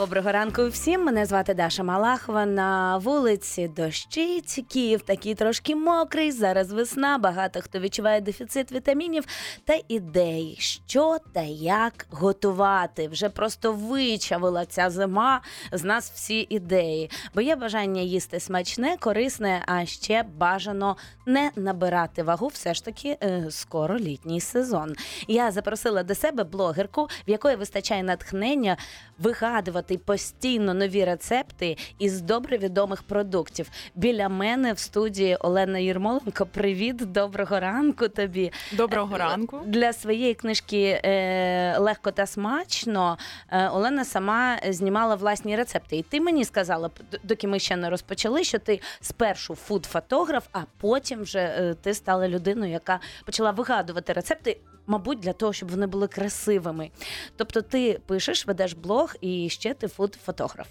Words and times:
Доброго 0.00 0.32
ранку 0.32 0.68
всім. 0.68 1.04
Мене 1.04 1.26
звати 1.26 1.54
Даша 1.54 1.82
Малахова. 1.82 2.46
На 2.46 2.96
вулиці 2.96 3.68
дощить. 3.68 4.64
Київ 4.68 5.02
такий 5.02 5.34
трошки 5.34 5.76
мокрий. 5.76 6.32
Зараз 6.32 6.72
весна. 6.72 7.18
Багато 7.18 7.60
хто 7.60 7.78
відчуває 7.78 8.20
дефіцит 8.20 8.72
вітамінів 8.72 9.24
та 9.64 9.78
ідей, 9.88 10.56
що 10.58 11.16
та 11.34 11.40
як 11.42 12.06
готувати. 12.10 13.08
Вже 13.08 13.28
просто 13.28 13.72
вичавила 13.72 14.66
ця 14.66 14.90
зима 14.90 15.40
з 15.72 15.84
нас 15.84 16.10
всі 16.14 16.46
ідеї. 16.50 17.10
Бо 17.34 17.40
є 17.40 17.56
бажання 17.56 18.02
їсти 18.02 18.40
смачне, 18.40 18.96
корисне, 19.00 19.62
а 19.66 19.86
ще 19.86 20.24
бажано 20.36 20.96
не 21.26 21.50
набирати 21.56 22.22
вагу. 22.22 22.46
Все 22.46 22.74
ж 22.74 22.84
таки 22.84 23.18
е, 23.22 23.46
скоро 23.50 23.98
літній 23.98 24.40
сезон. 24.40 24.94
Я 25.28 25.50
запросила 25.50 26.02
до 26.02 26.14
себе 26.14 26.44
блогерку, 26.44 27.08
в 27.26 27.30
якої 27.30 27.56
вистачає 27.56 28.02
натхнення 28.02 28.76
вигадувати 29.18 29.81
постійно 29.82 30.74
нові 30.74 31.04
рецепти 31.04 31.76
із 31.98 32.20
добре 32.20 32.58
відомих 32.58 33.02
продуктів. 33.02 33.70
Біля 33.94 34.28
мене 34.28 34.72
в 34.72 34.78
студії 34.78 35.36
Олена 35.36 35.78
Єрмоленко. 35.78 36.46
Привіт, 36.46 36.96
доброго 36.96 37.60
ранку 37.60 38.08
тобі. 38.08 38.52
Доброго 38.72 39.18
ранку. 39.18 39.60
Для 39.66 39.92
своєї 39.92 40.34
книжки 40.34 41.00
е, 41.04 41.78
Легко 41.78 42.10
та 42.10 42.26
смачно 42.26 43.18
е, 43.48 43.68
Олена 43.68 44.04
сама 44.04 44.58
знімала 44.68 45.14
власні 45.14 45.56
рецепти. 45.56 45.96
І 45.96 46.02
ти 46.02 46.20
мені 46.20 46.44
сказала, 46.44 46.90
доки 47.22 47.48
ми 47.48 47.58
ще 47.58 47.76
не 47.76 47.90
розпочали, 47.90 48.44
що 48.44 48.58
ти 48.58 48.80
спершу 49.00 49.54
фуд-фотограф, 49.54 50.42
а 50.52 50.60
потім 50.80 51.22
вже 51.22 51.38
е, 51.38 51.74
ти 51.82 51.94
стала 51.94 52.28
людиною, 52.28 52.72
яка 52.72 53.00
почала 53.24 53.50
вигадувати 53.50 54.12
рецепти. 54.12 54.56
Мабуть, 54.86 55.20
для 55.20 55.32
того, 55.32 55.52
щоб 55.52 55.70
вони 55.70 55.86
були 55.86 56.08
красивими. 56.08 56.90
Тобто, 57.36 57.62
ти 57.62 58.00
пишеш, 58.06 58.46
ведеш 58.46 58.72
блог 58.72 59.14
і 59.20 59.48
ще 59.48 59.74
ти 59.74 59.86
фуд-фотограф. 59.86 60.66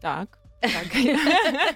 Так. 0.00 0.41
Так. 0.62 0.86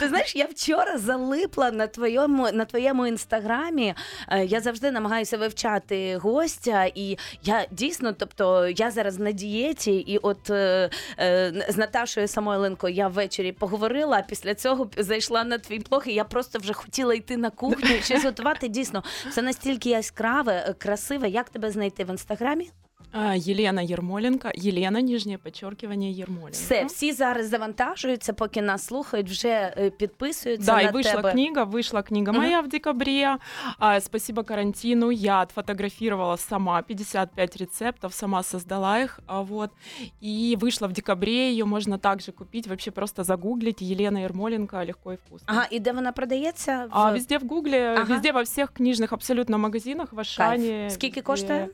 Ти 0.00 0.08
знаєш, 0.08 0.36
я 0.36 0.44
вчора 0.44 0.98
залипла 0.98 1.70
на 1.70 1.86
твоєму 1.86 2.50
на 2.52 2.64
твоєму 2.64 3.06
інстаграмі. 3.06 3.94
Е, 4.28 4.44
Я 4.44 4.60
завжди 4.60 4.90
намагаюся 4.90 5.36
вивчати 5.38 6.16
гостя, 6.16 6.84
і 6.94 7.18
я 7.42 7.66
дійсно, 7.70 8.12
тобто, 8.12 8.68
я 8.68 8.90
зараз 8.90 9.18
на 9.18 9.32
дієті, 9.32 9.92
і 9.96 10.18
от 10.18 10.50
е, 10.50 10.90
е, 11.18 11.66
з 11.68 11.76
Наташою 11.76 12.28
Самойленко 12.28 12.88
я 12.88 13.08
ввечері 13.08 13.52
поговорила. 13.52 14.16
а 14.18 14.22
Після 14.22 14.54
цього 14.54 14.90
зайшла 14.96 15.44
на 15.44 15.58
твій 15.58 15.78
блог, 15.78 16.02
і 16.06 16.12
я 16.14 16.24
просто 16.24 16.58
вже 16.58 16.72
хотіла 16.72 17.14
йти 17.14 17.36
на 17.36 17.50
кухню 17.50 17.88
щось 18.02 18.24
готувати. 18.24 18.68
Дійсно, 18.68 19.04
все 19.30 19.42
настільки 19.42 19.90
яскраве, 19.90 20.64
е, 20.68 20.72
красиве. 20.72 21.28
Як 21.28 21.48
тебе 21.50 21.70
знайти 21.70 22.04
в 22.04 22.10
інстаграмі? 22.10 22.70
А, 23.13 23.35
Елена 23.35 23.81
Ермоленко. 23.83 24.51
Елена, 24.55 25.01
нижнее 25.01 25.37
подчеркивание 25.37 26.21
Ермоленко. 26.21 26.51
Все, 26.53 26.85
всі 26.85 27.11
зараз 27.11 27.49
завантажуються, 27.49 28.33
поки 28.33 28.61
нас 28.61 28.85
слухають, 28.85 29.29
вже 29.29 29.73
е, 29.77 29.89
підписуються 29.89 30.65
Да, 30.65 30.75
на 30.75 30.81
и 30.89 30.91
вышла 30.91 31.15
тебе. 31.15 31.31
книга, 31.31 31.63
вышла 31.63 32.03
книга 32.03 32.31
Мгм. 32.31 32.41
моя 32.41 32.61
в 32.61 32.67
декабре. 32.67 33.37
А, 33.79 33.99
спасибо 34.01 34.43
карантину, 34.43 35.11
я 35.11 35.41
отфотографировала 35.41 36.37
сама 36.37 36.81
55 36.81 37.57
рецептов, 37.57 38.13
сама 38.13 38.43
создала 38.43 38.99
их, 38.99 39.19
а, 39.27 39.41
вот. 39.41 39.69
И 40.23 40.57
вышла 40.59 40.87
в 40.87 40.91
декабре, 40.93 41.51
ее 41.51 41.65
можно 41.65 41.97
также 41.97 42.31
купить, 42.31 42.67
вообще 42.67 42.91
просто 42.91 43.23
загуглить 43.23 43.81
Елена 43.81 44.19
Ермоленко, 44.21 44.85
легко 44.85 45.11
и 45.13 45.15
вкусно. 45.15 45.47
Ага, 45.47 45.67
і 45.71 45.79
де 45.79 45.91
вона 45.91 46.11
продається? 46.11 46.87
А 46.89 47.11
везде 47.11 47.37
в 47.37 47.47
Гугле, 47.47 47.93
Ага. 47.97 48.03
везде 48.03 48.31
во 48.31 48.41
всех 48.41 48.71
книжных 48.79 49.13
абсолютно 49.13 49.57
магазинах, 49.57 50.13
в 50.13 50.19
Ашане. 50.19 50.89
Скільки 50.89 51.07
везде. 51.13 51.21
коштує? 51.21 51.59
Э, 51.59 51.67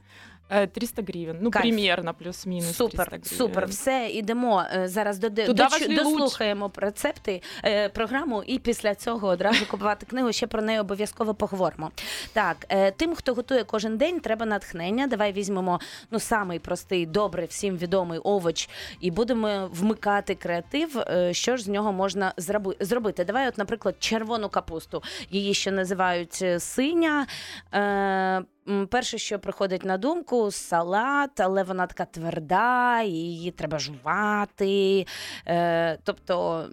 300 0.67 1.03
гривен, 1.03 1.39
ну 1.41 1.51
Кайф. 1.51 1.63
примерно 1.63 2.15
плюс-минус 2.15 2.77
Супер, 2.77 3.07
300 3.11 3.11
гривен. 3.11 3.25
супер. 3.55 3.67
Все, 3.67 4.09
ідемо 4.13 4.65
е, 4.75 4.89
зараз 4.89 5.19
до, 5.19 5.29
до, 5.31 5.45
Туда 5.47 5.69
луч. 5.73 5.97
дослухаємо 5.97 6.71
рецепти, 6.77 7.43
е, 7.65 7.89
програму, 7.89 8.43
і 8.43 8.59
після 8.59 8.95
цього 8.95 9.29
одразу 9.29 9.67
купувати 9.67 10.07
книгу. 10.07 10.33
Ще 10.33 10.47
про 10.47 10.63
неї 10.63 10.79
обов'язково 10.81 11.35
поговоримо. 11.35 11.91
Так, 12.33 12.57
е, 12.69 12.91
тим, 12.91 13.15
хто 13.15 13.35
готує 13.35 13.65
кожен 13.65 13.97
день, 13.99 14.21
треба 14.21 14.47
натхнення. 14.47 15.07
Давай 15.07 15.33
візьмемо 15.33 15.81
ну 16.11 16.21
самий 16.21 16.59
простий, 16.59 17.07
добре, 17.07 17.45
всім 17.47 17.77
відомий 17.77 18.19
овоч, 18.19 18.69
і 19.01 19.11
будемо 19.11 19.71
вмикати 19.73 20.35
креатив. 20.35 20.99
Е, 20.99 21.35
Що 21.35 21.57
ж 21.57 21.63
з 21.65 21.69
нього 21.69 21.93
можна 21.93 22.33
зраби- 22.37 22.77
зробити? 22.81 23.25
Давай, 23.25 23.49
от, 23.49 23.59
наприклад, 23.59 23.95
червону 23.99 24.49
капусту. 24.49 25.03
Її 25.31 25.55
ще 25.55 25.71
називають 25.71 26.39
е, 26.43 26.61
синя. 26.61 27.27
Е, 27.75 28.43
Перше, 28.91 29.19
що 29.19 29.39
приходить 29.39 29.85
на 29.85 29.99
думку, 29.99 30.51
салат, 30.51 31.41
але 31.41 31.63
вона 31.63 31.87
така 31.87 32.05
тверда, 32.05 33.03
її 33.03 33.51
треба 33.51 33.79
жувати. 33.79 35.07
Е, 35.47 35.99
тобто, 36.05 36.67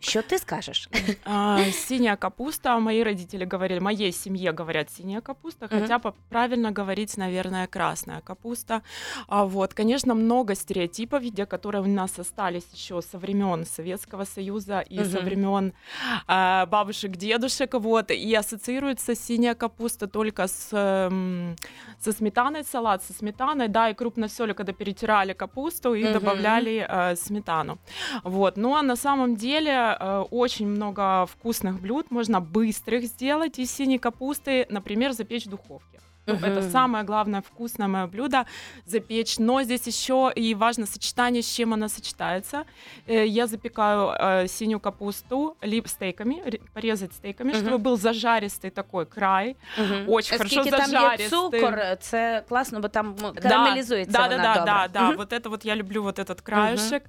що 0.00 0.22
ти 0.22 0.38
скажеш? 0.38 0.88
А, 1.24 1.64
синяя 1.72 2.16
капуста. 2.16 2.78
Мои 2.78 3.02
родители 3.02 3.44
говорили, 3.44 3.80
моей 3.80 4.12
семье 4.12 4.52
говорят 4.52 4.90
синяя 4.90 5.20
капуста, 5.20 5.66
Мгм. 5.70 5.80
хотя 5.80 5.98
правильно 6.28 6.70
говорить, 6.72 7.16
наверное, 7.18 7.66
красная 7.66 8.20
капуста. 8.20 8.82
А 9.28 9.44
вот, 9.44 9.74
конечно, 9.74 10.14
много 10.14 10.54
стереотипов, 10.54 11.22
где 11.22 11.46
которые 11.46 11.82
у 11.82 11.86
нас 11.86 12.18
остались 12.18 12.66
еще 12.74 13.02
со 13.02 13.18
времен 13.18 13.64
Советского 13.66 14.24
Союза 14.24 14.80
и 14.80 15.04
со 15.04 15.16
Мгм. 15.18 15.24
времен 15.24 15.72
а, 16.26 16.66
бабушек, 16.66 17.10
дедушек, 17.16 17.74
вот, 17.74 18.10
и 18.10 18.34
ассоциируется 18.34 19.14
синяя 19.14 19.54
капуста 19.54 20.06
только 20.06 20.46
с, 20.46 20.68
эм, 20.72 21.56
со 22.00 22.12
сметаной, 22.12 22.64
салат 22.64 23.02
со 23.04 23.12
сметаной, 23.12 23.68
да, 23.68 23.90
и 23.90 23.94
крупно 23.94 24.28
соли, 24.28 24.52
когда 24.54 24.72
перетирали 24.72 25.34
капусту 25.34 25.94
и 25.94 26.04
Мгм. 26.04 26.12
добавляли 26.12 26.86
э, 26.88 27.16
сметану. 27.16 27.78
Вот. 28.24 28.56
Но 28.56 28.82
на 28.82 28.96
самом 28.96 29.36
деле 29.36 29.89
э, 29.89 30.25
очень 30.31 30.67
много 30.67 31.25
вкусных 31.25 31.79
блюд 31.81 32.11
можно 32.11 32.41
быстрых 32.41 33.05
сделать 33.05 33.59
из 33.59 33.71
синей 33.71 33.99
капусты, 33.99 34.65
например, 34.69 35.13
запечь 35.13 35.45
в 35.45 35.49
духовке. 35.49 35.99
Ну, 36.29 36.33
Это 36.33 36.61
Мгм. 36.61 36.71
самое 36.71 37.03
главное 37.03 37.41
вкусное 37.41 37.87
мое 37.87 38.07
блюдо 38.07 38.45
запечь. 38.87 39.37
Но 39.39 39.61
здесь 39.63 39.85
еще 39.87 40.31
и 40.35 40.55
важно 40.55 40.87
сочетание, 40.87 41.41
с 41.43 41.55
чем 41.55 41.73
она 41.73 41.87
сочетается. 41.89 42.63
Э, 43.07 43.27
Я 43.27 43.45
запекаю 43.47 44.09
э, 44.19 44.47
синюю 44.47 44.79
капусту 44.79 45.55
либо 45.61 45.87
стейками, 45.87 46.41
ре- 46.45 46.59
порезать 46.73 47.13
стейками, 47.13 47.51
Мгм. 47.53 47.61
чтобы 47.61 47.77
был 47.77 47.95
зажаристый 47.97 48.71
такой 48.71 49.05
край. 49.05 49.55
Очень 50.07 50.37
хорошо 50.37 50.59
Оскільки 50.59 50.71
там 50.71 50.79
є 50.81 50.85
зажаристий. 50.87 51.29
цукор, 51.29 51.79
це 51.99 52.43
класно, 52.49 52.79
бо 52.79 52.87
там 52.87 53.15
ну, 53.21 53.33
карамелізується 53.41 54.11
да, 54.17 54.27
вона 54.27 54.37
да, 54.37 54.43
да, 54.43 54.53
добре. 54.59 54.65
да, 54.73 54.87
да. 54.87 55.07
Мгм. 55.07 55.17
Вот 55.17 55.33
это 55.33 55.49
вот 55.49 55.65
я 55.65 55.75
люблю 55.75 56.03
вот 56.03 56.19
этот 56.19 56.41
краешек. 56.41 57.03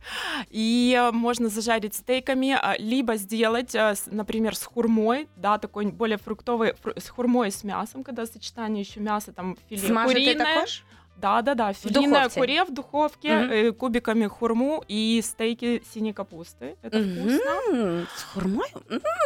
И 0.54 0.94
э, 0.96 1.12
можно 1.12 1.48
зажарить 1.48 1.94
стейками, 1.94 2.50
а, 2.62 2.76
либо 2.78 3.16
сделать, 3.16 3.74
э, 3.74 3.90
с- 3.94 4.08
например, 4.12 4.52
с 4.52 4.64
хурмой, 4.64 5.26
да, 5.36 5.56
такой 5.58 5.86
более 5.86 6.18
фруктовый, 6.18 6.74
фру- 6.84 7.00
с 7.00 7.08
хурмой 7.08 7.48
и 7.48 7.50
с 7.50 7.64
мясом, 7.64 8.04
когда 8.04 8.26
сочетание 8.26 8.80
еще 8.82 9.00
мяса, 9.06 9.06
там 9.19 9.57
филе 9.69 9.81
Смажити 9.87 10.19
куріне. 10.19 10.35
також? 10.55 10.83
Да, 11.20 11.42
да, 11.42 11.54
да, 11.54 11.72
филейное 11.72 12.22
духовке? 12.28 12.40
куре 12.40 12.64
в 12.64 12.70
духовке, 12.74 13.36
Мгм. 13.36 13.50
э, 13.52 13.72
кубиками 13.72 14.26
хурму 14.28 14.84
и 14.90 15.22
стейки 15.22 15.82
синей 15.94 16.12
капусты. 16.12 16.74
Это 16.82 17.00
вкусно. 17.00 17.52
Мгм. 17.72 18.06
З 18.16 18.22
хурмою? 18.22 18.68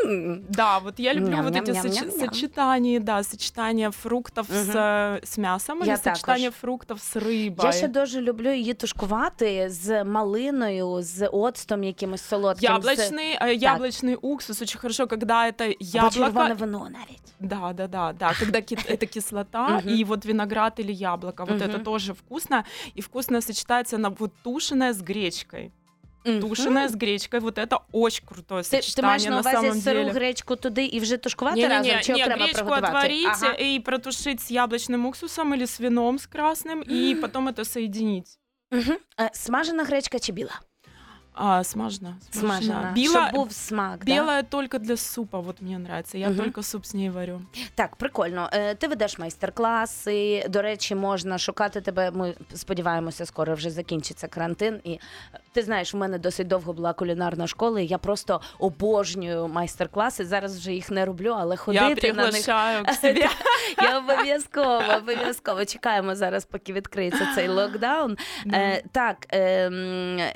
М. 0.07 0.45
Да, 0.49 0.79
вот 0.79 1.01
я 1.01 1.15
люблю 1.15 1.37
вот 1.43 1.53
эти 1.57 1.71
соч- 1.71 1.75
Ням-ням-ням-ням-ням. 1.75 2.11
сочетания, 2.29 3.01
да, 3.01 3.23
сочетание 3.23 3.91
фруктов 3.91 4.47
с, 4.51 4.69
Мгм. 4.69 4.79
э, 4.79 5.21
с 5.25 5.39
мясом 5.39 5.79
или 5.83 5.89
Я 5.89 5.97
сочетание 5.97 6.49
також. 6.51 6.61
фруктов 6.61 7.01
с 7.01 7.17
рыбой. 7.17 7.65
Я 7.65 7.73
ще 7.73 7.89
дуже 7.89 8.21
люблю 8.21 8.53
її 8.53 8.75
тушкувати 8.75 9.67
з 9.71 10.05
малиною, 10.05 11.03
з 11.03 11.27
оцтом 11.29 11.85
якимось 11.85 12.23
солодким. 12.23 12.83
з- 12.83 12.87
Яблочный, 12.87 13.43
э, 13.43 13.59
яблочный 13.59 14.15
уксус 14.23 14.63
очень 14.63 14.81
хорошо, 14.81 15.07
когда 15.07 15.47
это 15.47 15.65
Або 15.65 15.75
яблоко. 15.81 16.15
червоне 16.15 16.55
вино 16.55 16.79
навіть. 16.91 17.21
Да, 17.41 17.73
да, 17.77 17.87
да, 17.87 18.13
да. 18.19 18.33
Когда 18.41 18.61
ки- 18.61 18.75
это 18.77 19.07
кислота 19.07 19.69
Мгм. 19.69 19.89
и 19.89 20.05
вот 20.05 20.27
виноград 20.27 20.73
или 20.79 20.93
яблоко, 20.93 21.45
вот 21.45 21.61
Мгм. 21.61 21.71
это 21.85 21.85
тоже 21.85 22.13
вкусно. 22.15 22.65
И 22.95 23.01
вкусно 23.01 23.41
сочетается 23.41 23.99
на 23.99 24.09
вот 24.11 24.33
тушеное 24.43 24.93
с 24.93 25.03
гречкой. 25.03 25.71
Мгм. 26.25 26.41
Тушеное 26.41 26.89
с 26.89 26.95
гречкой, 26.95 27.41
вот 27.41 27.59
это 27.59 27.79
очень 27.93 28.27
крутое 28.27 28.63
Ти, 28.63 28.71
ти 28.71 28.83
сочетание 28.83 29.09
маєш 29.09 29.25
на 29.25 29.31
на 29.31 29.41
увазі 29.41 29.57
самом 29.57 29.81
сиру 29.83 29.99
деле. 30.01 30.11
гречку 30.13 30.57
туди 30.57 30.85
і 30.85 31.01
вже 31.01 31.17
тушкувати 31.17 31.57
Не, 31.61 31.69
не, 31.69 31.75
разом, 31.75 31.93
не, 31.97 32.03
чи 32.03 32.13
не, 32.13 32.23
окремо 32.25 32.43
гречку 32.45 32.55
приготувати? 32.67 32.87
отварить 32.87 33.27
Ага. 33.43 33.57
и 33.61 33.81
протушить 33.81 34.41
с 34.41 34.51
яблочным 34.51 35.07
уксусом 35.07 35.55
или 35.55 35.63
с 35.67 35.81
вином 35.81 36.19
с 36.19 36.27
красным, 36.27 36.83
и 36.93 37.15
потом 37.15 37.49
это 37.49 37.65
соединить. 37.65 38.39
Мгм. 38.71 38.97
Е, 39.21 39.31
Смажена 39.33 39.85
гречка 39.85 40.19
чи 40.19 40.33
біла? 40.33 40.61
А, 41.36 41.64
смажена. 41.64 42.16
Смажена. 42.32 42.92
Біла, 42.96 43.28
Щоб 43.28 43.36
був 43.36 43.52
смак. 43.52 44.06
Да? 44.06 44.14
тільки 44.14 44.44
только 44.50 44.78
для 44.78 44.98
супа, 44.98 45.40
вот 45.40 45.62
мені 45.62 45.76
подобається. 45.76 46.18
Я 46.18 46.28
угу. 46.28 46.38
только 46.38 46.64
суп 46.64 46.86
з 46.86 46.94
нею 46.94 47.14
варю. 47.14 47.42
Так, 47.76 47.96
прикольно. 47.96 48.50
Е, 48.54 48.76
Ти 48.76 48.88
ведеш 48.88 49.20
майстер-класи. 49.20 50.46
До 50.50 50.62
речі, 50.62 50.96
можна 50.96 51.38
шукати 51.38 51.82
тебе. 51.82 52.12
Ми 52.12 52.34
сподіваємося, 52.56 53.26
скоро 53.26 53.56
вже 53.56 53.70
закінчиться 53.70 54.28
карантин. 54.28 54.80
І 54.84 55.00
ти 55.56 55.62
знаєш, 55.62 55.94
у 55.94 55.98
мене 55.98 56.20
досить 56.20 56.48
довго 56.48 56.74
була 56.74 56.94
кулінарна 56.94 57.48
школа. 57.48 57.80
і 57.80 57.86
Я 57.86 57.98
просто 57.98 58.42
обожнюю 58.60 59.48
майстер-класи. 59.48 60.26
Зараз 60.26 60.58
вже 60.58 60.74
їх 60.74 60.92
не 60.92 61.06
роблю, 61.06 61.36
але 61.38 61.56
Я 61.56 61.58
ходити 61.58 62.14
на 62.14 62.32
них. 62.32 62.46
себе. 63.02 63.30
Я 63.82 63.98
обов'язково, 63.98 64.82
обов'язково 64.98 65.66
чекаємо 65.66 66.16
зараз, 66.16 66.46
поки 66.46 66.74
відкриється 66.74 67.28
цей 67.36 67.48
локдаун. 67.48 68.18
Е, 68.54 68.84
так, 68.92 69.28
е, 69.34 69.70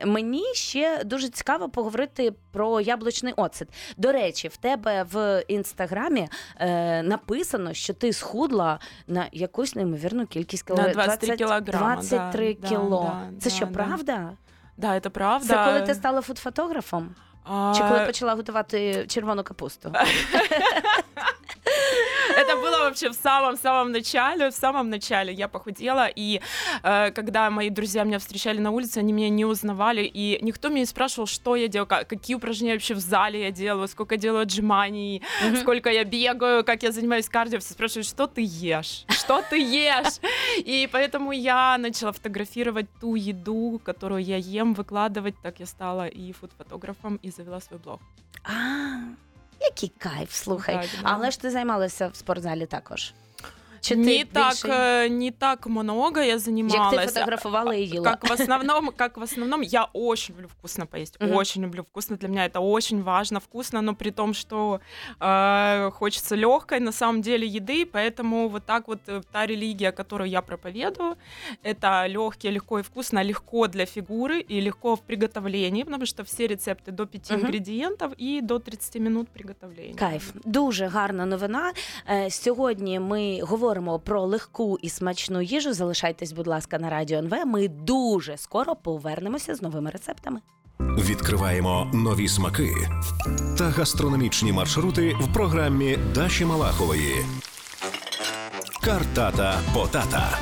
мені 0.06 0.44
ще 0.54 1.04
дуже 1.06 1.30
цікаво 1.30 1.69
поговорити 1.69 2.33
про 2.51 2.81
яблучний 2.81 3.33
оцет. 3.38 3.68
До 3.98 4.12
речі, 4.12 4.48
в 4.48 4.57
тебе 4.57 5.06
в 5.12 5.44
інстаграмі 5.48 6.27
е, 6.60 7.04
написано, 7.04 7.74
що 7.74 7.94
ти 7.94 8.13
схудла 8.13 8.80
на 9.07 9.25
якусь 9.31 9.75
неймовірну 9.75 10.27
кількість 10.27 10.69
На 10.69 10.75
кілограмів. 10.75 10.95
23 10.95 11.38
кілограма, 11.38 11.94
23 11.94 12.57
да, 12.62 12.68
кіло. 12.68 13.12
да, 13.33 13.39
Це 13.39 13.50
да, 13.50 13.56
що, 13.56 13.65
да. 13.65 13.72
правда? 13.72 14.30
Да, 14.80 15.00
це 15.00 15.10
правда. 15.10 15.48
Це 15.48 15.66
коли 15.66 15.81
ти 15.81 15.94
стала 15.96 16.22
фудфотографом? 16.22 17.16
А, 17.44 17.74
Чи 17.78 17.84
коли 17.84 18.06
почала 18.06 18.36
готувати 18.36 19.06
червону 19.08 19.44
капусту? 19.44 19.94
Это 22.38 22.56
было 22.56 22.79
вообще 22.81 23.09
в 23.11 23.15
самом-самом 23.15 23.93
начале. 23.93 24.50
В 24.50 24.55
самом 24.55 24.91
начале 24.91 25.32
я 25.32 25.49
похудела, 25.49 26.06
и 26.09 26.41
э, 26.82 27.11
когда 27.12 27.50
мои 27.50 27.71
друзья 27.71 28.05
меня 28.05 28.19
встречали 28.19 28.59
на 28.59 28.71
улице, 28.71 28.99
они 28.99 29.12
меня 29.12 29.29
не 29.29 29.44
узнавали, 29.44 30.03
и 30.03 30.38
никто 30.43 30.69
меня 30.69 30.81
не 30.81 30.87
спрашивал, 30.87 31.26
что 31.26 31.56
я 31.56 31.69
делаю, 31.69 31.87
как- 31.87 32.09
какие 32.09 32.37
упражнения 32.37 32.75
вообще 32.75 32.94
в 32.94 32.99
зале 33.00 33.43
я 33.44 33.50
делаю, 33.50 33.88
сколько 33.88 34.15
я 34.15 34.21
делаю 34.21 34.43
отжиманий, 34.43 35.23
Мгм. 35.44 35.56
сколько 35.56 35.91
я 35.91 36.05
бегаю, 36.05 36.65
как 36.65 36.82
я 36.82 36.93
занимаюсь 36.93 37.29
кардио. 37.29 37.59
Все 37.61 37.73
спрашивают, 37.75 38.06
что 38.06 38.26
ты 38.26 38.43
ешь, 38.44 39.05
что 39.11 39.43
ты 39.50 39.59
ешь. 39.61 40.19
И 40.59 40.88
поэтому 40.93 41.32
я 41.32 41.76
начала 41.79 42.12
фотографировать 42.12 42.87
ту 43.00 43.15
еду, 43.15 43.81
которую 43.85 44.23
я 44.23 44.37
ем, 44.37 44.75
выкладывать. 44.75 45.35
Так 45.43 45.61
я 45.61 45.67
стала 45.67 46.06
и 46.06 46.32
фуд-фотографом, 46.32 47.17
и 47.23 47.31
завела 47.31 47.61
свой 47.61 47.79
блог. 47.81 48.00
А, 48.44 49.00
який 49.62 49.92
кайф, 49.98 50.32
слухай. 50.34 50.76
Так, 50.76 50.86
да. 51.04 51.10
Але 51.14 51.32
ж 51.32 51.42
ти 51.42 51.52
займалася 51.52 52.08
в 52.08 52.16
спортзалі 52.16 52.66
також. 52.66 53.14
Чи 53.81 53.94
ти 53.94 54.00
не 54.00 54.25
так, 54.25 54.50
більше- 54.53 54.69
э, 54.69 55.09
не 55.09 55.31
так 55.31 55.67
много 55.67 56.19
я 56.21 56.25
як 56.25 56.38
занималась. 56.38 57.00
ти 57.06 57.06
фотографувала 57.06 57.75
і 57.75 57.82
їла? 57.82 58.05
Как 58.11 58.31
в 58.31 58.32
основном, 58.32 58.91
как 58.97 59.17
в 59.19 59.23
основном, 59.23 59.62
я 59.62 59.87
очень 59.93 60.35
люблю 60.37 60.49
вкусно 60.59 60.87
поесть, 60.87 61.17
Мгм. 61.21 61.35
очень 61.37 61.62
люблю 61.65 61.82
вкусно. 61.82 62.17
Для 62.17 62.29
меня 62.29 62.49
это 62.49 62.61
очень 62.71 63.03
важно, 63.03 63.38
вкусно, 63.38 63.82
но 63.82 63.94
при 63.94 64.11
том, 64.11 64.35
что 64.35 64.81
э, 65.21 65.91
хочется 65.91 66.37
легкой, 66.37 66.81
на 66.81 66.93
самом 66.93 67.21
деле 67.23 67.47
еды, 67.47 67.85
поэтому 67.93 68.49
вот 68.49 68.62
так 68.67 68.88
вот 68.88 68.99
э, 69.09 69.23
та 69.32 69.47
религия, 69.47 69.93
которую 69.93 70.31
я 70.31 70.41
проповедую, 70.41 71.17
это 71.65 72.09
легкие, 72.09 72.53
легко 72.53 72.79
и 72.79 72.82
вкусно, 72.82 73.25
легко 73.25 73.67
для 73.69 73.85
фигуры 73.85 74.41
и 74.53 74.61
легко 74.61 74.94
в 74.94 75.00
приготовлении, 75.00 75.82
потому 75.85 76.06
что 76.06 76.23
все 76.23 76.47
рецепты 76.47 76.91
до 76.91 77.06
5 77.06 77.31
Мгм. 77.31 77.41
ингредиентов 77.41 78.12
и 78.21 78.41
до 78.43 78.59
30 78.59 78.99
минут 79.00 79.29
приготовления. 79.29 79.94
Кайф, 79.94 80.32
дуже 80.44 80.87
гарна 80.87 81.26
новина. 81.26 81.73
Е, 82.11 82.31
Сьогодні 82.31 83.00
ми 83.00 83.41
говоримо 83.43 83.68
про 84.00 84.25
легку 84.25 84.77
і 84.81 84.89
смачну 84.89 85.42
їжу. 85.42 85.74
Залишайтесь, 85.74 86.31
будь 86.31 86.48
ласка, 86.48 86.80
на 86.80 86.89
радіо 86.89 87.18
НВ. 87.19 87.45
Ми 87.45 87.68
дуже 87.68 88.38
скоро 88.38 88.75
повернемося 88.75 89.56
з 89.56 89.62
новими 89.62 89.89
рецептами. 89.89 90.39
Відкриваємо 90.80 91.92
нові 91.94 92.27
смаки 92.27 92.71
та 93.57 93.63
гастрономічні 93.63 94.54
маршрути 94.54 95.16
в 95.21 95.33
програмі 95.33 95.98
Даші 96.16 96.45
Малахової. 96.45 97.25
Картата 98.81 99.60
Потата 99.74 100.38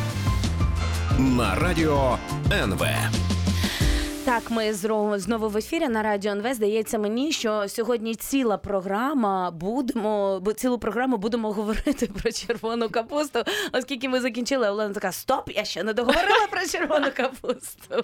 на 1.20 1.56
радіо 1.56 2.18
НВ. 2.52 2.86
Так, 4.28 4.52
ми 4.52 4.74
знову 4.74 5.50
в 5.50 5.58
ефірі 5.58 5.88
на 5.88 6.04
радіо 6.04 6.32
НВ. 6.32 6.54
Здається 6.54 6.98
мені, 6.98 7.32
що 7.32 7.68
сьогодні 7.68 8.16
ціла 8.16 8.58
програма 8.58 9.52
будемо, 9.52 10.40
бо 10.40 10.54
цілу 10.54 10.80
програму 10.80 11.18
будемо 11.18 11.52
говорити 11.54 12.10
про 12.22 12.32
червону 12.32 12.90
капусту, 12.90 13.44
оскільки 13.74 14.10
ми 14.10 14.22
закінчили. 14.22 14.70
Олена 14.70 14.94
така: 14.94 15.12
стоп, 15.12 15.50
я 15.50 15.66
ще 15.66 15.84
не 15.84 15.94
договорила 15.94 16.48
про 16.52 16.62
червону 16.72 17.08
капусту. 17.16 18.04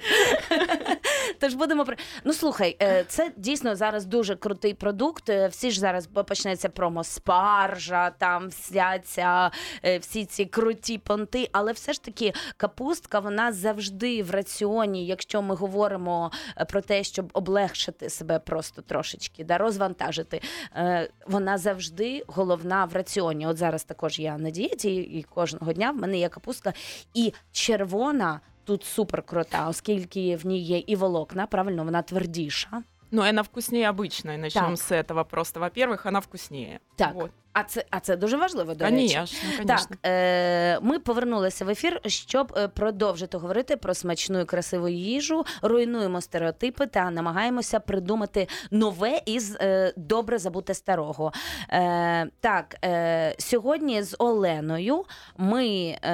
Тож 1.40 1.54
будемо 1.54 1.86
про 1.86 1.96
ну 2.24 2.34
слухай, 2.34 2.78
е, 2.82 3.06
це 3.08 3.32
дійсно 3.38 3.76
зараз 3.76 4.06
дуже 4.06 4.36
крутий 4.36 4.74
продукт. 4.74 5.30
Е, 5.30 5.48
Всі 5.48 5.72
ж 5.72 5.80
зараз 5.80 6.08
почнеться 6.08 6.70
промо 6.70 7.04
спаржа, 7.04 8.10
там 8.10 8.50
вся 8.50 9.00
ця 9.06 9.52
е, 9.86 9.98
всі 9.98 10.26
ці 10.26 10.46
круті 10.46 10.98
понти. 10.98 11.50
Але 11.52 11.72
все 11.72 11.94
ж 11.94 12.04
таки 12.04 12.34
капустка 12.58 13.20
вона 13.20 13.52
завжди 13.52 14.24
в 14.24 14.32
раціоні, 14.32 15.06
якщо 15.06 15.42
ми 15.42 15.56
говоримо 15.56 16.13
е, 16.13 16.65
про 16.65 16.81
те, 16.81 17.05
щоб 17.05 17.31
облегшити 17.33 18.11
себе 18.11 18.39
просто 18.39 18.83
трошечки, 18.83 19.45
да, 19.45 19.59
розвантажити. 19.59 20.41
е, 20.77 21.11
Вона 21.27 21.59
завжди 21.59 22.25
головна 22.27 22.85
в 22.85 22.93
раціоні. 22.95 23.47
От 23.47 23.57
зараз 23.57 23.85
також 23.85 24.19
я 24.19 24.39
на 24.39 24.51
дієті, 24.51 24.95
і 24.97 25.23
кожного 25.23 25.73
дня 25.73 25.91
в 25.91 25.97
мене 25.97 26.19
є 26.19 26.29
капустка 26.29 26.73
і 27.15 27.33
червона. 27.53 28.41
Тут 28.65 28.85
супер 28.85 29.23
крута, 29.23 29.69
оскільки 29.69 30.37
в 30.37 30.47
ній 30.47 30.59
є 30.61 30.79
і 30.79 30.97
волокна, 30.97 31.47
правильно, 31.47 31.85
вона 31.85 32.03
твердіша. 32.03 32.83
Но 33.11 33.23
она 33.23 33.43
вкуснее 33.43 33.91
обычной. 33.91 34.37
Начнем 34.37 34.65
Так. 34.65 34.79
с 34.79 34.93
этого 35.03 35.25
просто. 35.25 35.61
Во-первых, 35.61 36.07
она 36.09 36.21
вкуснее. 36.21 36.79
Так, 36.97 37.15
Вот. 37.15 37.31
а 37.54 37.64
це, 37.64 37.86
а 37.90 38.00
це 38.00 38.16
дуже 38.18 38.38
важливо, 38.38 38.74
до 38.74 38.86
речі. 38.86 39.14
Конечно. 39.14 39.40
Так, 39.68 39.88
е, 40.06 40.80
ми 40.80 41.00
повернулися 41.00 41.66
в 41.66 41.70
ефір, 41.70 42.02
щоб 42.06 42.54
е, 42.58 42.68
продовжити 42.68 43.38
говорити 43.38 43.78
про 43.78 43.94
смачну 43.94 44.40
і 44.40 44.46
красиву 44.46 44.90
їжу, 44.90 45.46
руйнуємо 45.62 46.22
стереотипи 46.22 46.88
та 46.88 47.12
намагаємося 47.12 47.80
придумати 47.80 48.48
нове 48.72 49.22
із 49.26 49.56
е, 49.62 49.94
добре 49.98 50.38
забуте 50.38 50.74
старого. 50.74 51.32
Е, 51.70 52.28
так, 52.40 52.76
е, 52.86 53.36
сьогодні 53.38 54.04
з 54.04 54.16
Оленою 54.20 55.04
ми 55.38 55.68
е, 55.68 56.10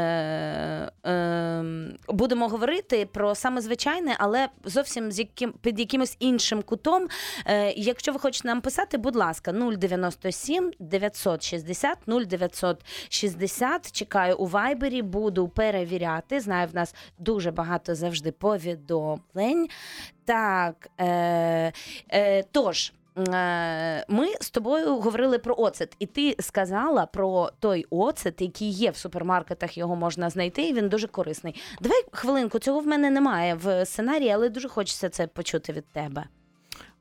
е, 1.05 1.63
будемо 2.07 2.47
говорити 2.47 3.05
про 3.13 3.35
саме 3.35 3.61
звичайне, 3.61 4.15
але 4.19 4.47
зовсім 4.65 5.11
з 5.11 5.19
яким 5.19 5.51
під 5.51 5.79
якимось 5.79 6.17
іншим 6.19 6.61
кутом. 6.61 7.07
Е, 7.45 7.73
якщо 7.77 8.11
ви 8.11 8.19
хочете 8.19 8.47
нам 8.47 8.61
писати, 8.61 8.97
будь 8.97 9.15
ласка, 9.15 9.51
097 9.51 10.71
960 10.79 11.28
0960. 12.07 13.91
Чекаю 13.91 14.37
у 14.37 14.45
вайбері, 14.45 15.01
буду 15.01 15.47
перевіряти. 15.47 16.39
Знаю, 16.39 16.67
в 16.67 16.75
нас 16.75 16.95
дуже 17.19 17.51
багато 17.51 17.95
завжди 17.95 18.31
повідомлень. 18.31 19.69
Так, 20.25 20.89
е, 20.97 21.71
е, 22.11 22.43
тож. 22.51 22.93
е, 23.17 24.05
Ми 24.07 24.27
з 24.41 24.49
тобою 24.49 24.95
говорили 24.95 25.39
про 25.39 25.55
оцет, 25.57 25.95
і 25.99 26.05
ти 26.05 26.35
сказала 26.39 27.05
про 27.05 27.49
той 27.59 27.85
оцет, 27.89 28.41
який 28.41 28.69
є 28.69 28.91
в 28.91 28.95
супермаркетах, 28.97 29.77
його 29.77 29.95
можна 29.95 30.29
знайти, 30.29 30.61
і 30.69 30.73
він 30.73 30.89
дуже 30.89 31.07
корисний. 31.07 31.61
Давай 31.81 32.03
хвилинку, 32.11 32.59
цього 32.59 32.79
в 32.79 32.87
мене 32.87 33.09
немає 33.09 33.55
в 33.55 33.85
сценарії, 33.85 34.29
але 34.31 34.49
дуже 34.49 34.69
хочеться 34.69 35.09
це 35.09 35.27
почути 35.27 35.73
від 35.73 35.85
тебе. 35.85 36.25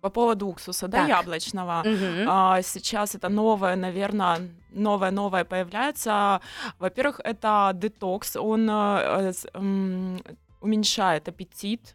По 0.01 0.11
поводу 0.11 0.47
уксуса, 0.47 0.87
да, 0.89 0.99
Так. 0.99 1.09
яблочного. 1.09 1.81
Угу. 1.85 2.29
А, 2.29 2.63
сейчас 2.63 3.15
это 3.17 3.29
новое, 3.29 3.75
наверное, 3.77 4.39
новое-новое 4.71 5.45
появляется. 5.45 6.41
Во-первых, 6.79 7.21
это 7.25 7.73
детокс, 7.75 8.37
он 8.37 8.69
э, 8.71 9.33
м, 9.55 10.21
уменьшает 10.61 11.29
аппетит. 11.29 11.95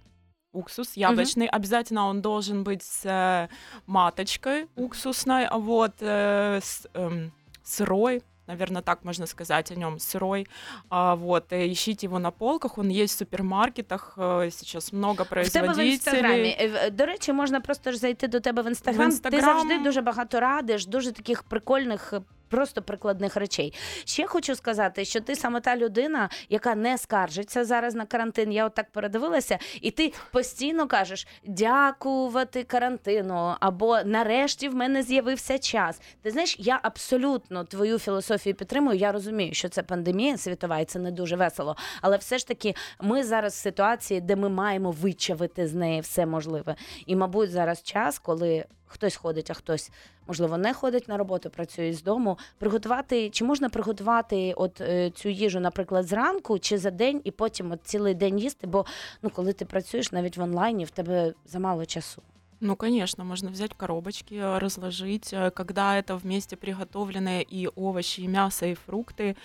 Уксус 0.52 0.96
яблочный, 0.98 1.48
обязательно 1.48 2.08
он 2.08 2.22
должен 2.22 2.64
быть 2.64 2.84
с 2.84 3.06
э, 3.06 3.48
маточкой 3.88 4.68
уксусной, 4.76 5.48
вот 5.52 5.94
э, 6.02 6.60
с, 6.62 6.88
эм, 6.94 7.32
сырой, 7.64 8.22
наверное, 8.47 8.83
так 8.83 9.05
можно 9.05 9.27
сказать 9.27 9.71
о 9.73 9.75
нем, 9.75 9.99
сырой. 9.99 10.47
А, 10.89 11.15
вот, 11.15 11.53
э, 11.53 11.73
ищите 11.73 12.07
его 12.07 12.19
на 12.19 12.31
полках, 12.31 12.79
он 12.79 12.89
есть 12.89 13.15
в 13.15 13.19
супермаркетах, 13.19 14.15
э, 14.19 14.51
сейчас 14.51 14.93
много 14.93 15.23
В 15.25 15.29
тебе 15.29 15.43
в 15.43 15.55
производителей. 15.65 15.91
інстаграмі. 15.93 16.57
Е, 16.61 16.69
в- 16.69 16.91
До 16.91 17.07
речі, 17.07 17.33
можна 17.33 17.61
просто 17.61 17.93
ж 17.93 17.99
зайти 17.99 18.29
до 18.29 18.41
тебе 18.41 18.63
в 18.63 18.67
інстаграм. 18.67 19.11
В 19.11 19.21
Ти 19.21 19.29
Інстаграм. 19.29 19.41
завжди 19.59 19.79
дуже 19.85 20.01
багато 20.03 20.41
радиш, 20.41 20.87
дуже 20.87 21.13
таких 21.13 21.43
прикольних 21.43 22.13
е, 22.13 22.21
просто 22.50 22.82
прикладних 22.82 23.36
речей. 23.36 23.74
Ще 24.06 24.28
хочу 24.28 24.56
сказати, 24.56 25.06
що 25.06 25.22
ти 25.22 25.36
саме 25.36 25.62
та 25.62 25.78
людина, 25.78 26.30
яка 26.50 26.76
не 26.76 26.98
скаржиться 26.98 27.66
зараз 27.66 27.96
на 27.96 28.06
карантин. 28.06 28.52
Я 28.52 28.66
от 28.66 28.74
так 28.74 28.92
передивилася, 28.92 29.60
і 29.82 29.92
ти 29.92 30.14
постійно 30.32 30.88
кажеш 30.88 31.28
дякувати 31.46 32.64
карантину, 32.64 33.56
або 33.60 34.04
нарешті 34.04 34.70
в 34.70 34.76
мене 34.76 35.04
з'явився 35.04 35.60
час. 35.60 36.02
Ти 36.22 36.32
знаєш, 36.32 36.56
я 36.60 36.80
абсолютно 36.84 37.64
твою 37.64 38.00
філософію 38.00 38.56
підтримую. 38.56 38.98
Я 38.98 39.12
розумію, 39.12 39.54
що 39.54 39.70
це 39.70 39.84
пандемія 39.84 40.38
світова, 40.38 40.80
і 40.80 40.86
це 40.86 41.00
не 41.00 41.12
дуже 41.12 41.36
весело. 41.36 41.76
Але 42.02 42.18
все 42.18 42.38
ж 42.38 42.48
таки, 42.48 42.76
ми 43.02 43.24
зараз 43.24 43.54
в 43.54 43.58
ситуації, 43.58 44.22
де 44.22 44.36
ми 44.36 44.50
маємо 44.50 44.92
вичавити 44.92 45.68
з 45.68 45.74
неї 45.74 46.02
все 46.02 46.26
можливе. 46.26 46.76
І, 47.06 47.16
мабуть, 47.16 47.52
зараз 47.52 47.84
час, 47.84 48.20
коли 48.20 48.66
хтось 48.93 49.17
ходить, 49.17 49.51
а 49.51 49.55
хтось 49.55 49.91
можливо 50.27 50.59
не 50.59 50.75
ходить 50.75 51.09
на 51.09 51.17
роботу, 51.17 51.51
працює 51.51 51.93
з 51.93 52.03
дому. 52.03 52.39
Приготувати 52.59 53.31
чи 53.31 53.45
можна 53.45 53.69
приготувати 53.69 54.53
от 54.53 54.81
е, 54.81 55.11
цю 55.11 55.29
їжу, 55.29 55.61
наприклад, 55.61 56.07
зранку 56.07 56.59
чи 56.59 56.79
за 56.79 56.91
день, 56.91 57.21
і 57.25 57.31
потім 57.31 57.73
от 57.73 57.81
цілий 57.85 58.15
день 58.15 58.39
їсти? 58.39 58.67
Бо 58.67 58.87
ну 59.23 59.31
коли 59.31 59.53
ти 59.53 59.65
працюєш 59.65 60.13
навіть 60.13 60.37
в 60.37 60.43
онлайні, 60.43 60.85
в 60.85 60.91
тебе 60.91 61.35
замало 61.47 61.87
часу. 61.87 62.23
Ну, 62.61 62.77
конечно, 62.77 63.25
можно 63.25 63.51
взять 63.51 63.73
в 63.73 63.77
коробочки, 63.77 64.35
э, 64.35 64.59
разложить. 64.59 65.33
Э, 65.33 65.51
Когда 65.51 65.97
это 65.97 66.17
вместе 66.17 66.57
приготовленные 66.57 67.47
и 67.53 67.69
овощи, 67.77 68.23
и 68.23 68.29
мясо, 68.29 68.67
и 68.67 68.75
фрукты, 68.75 69.37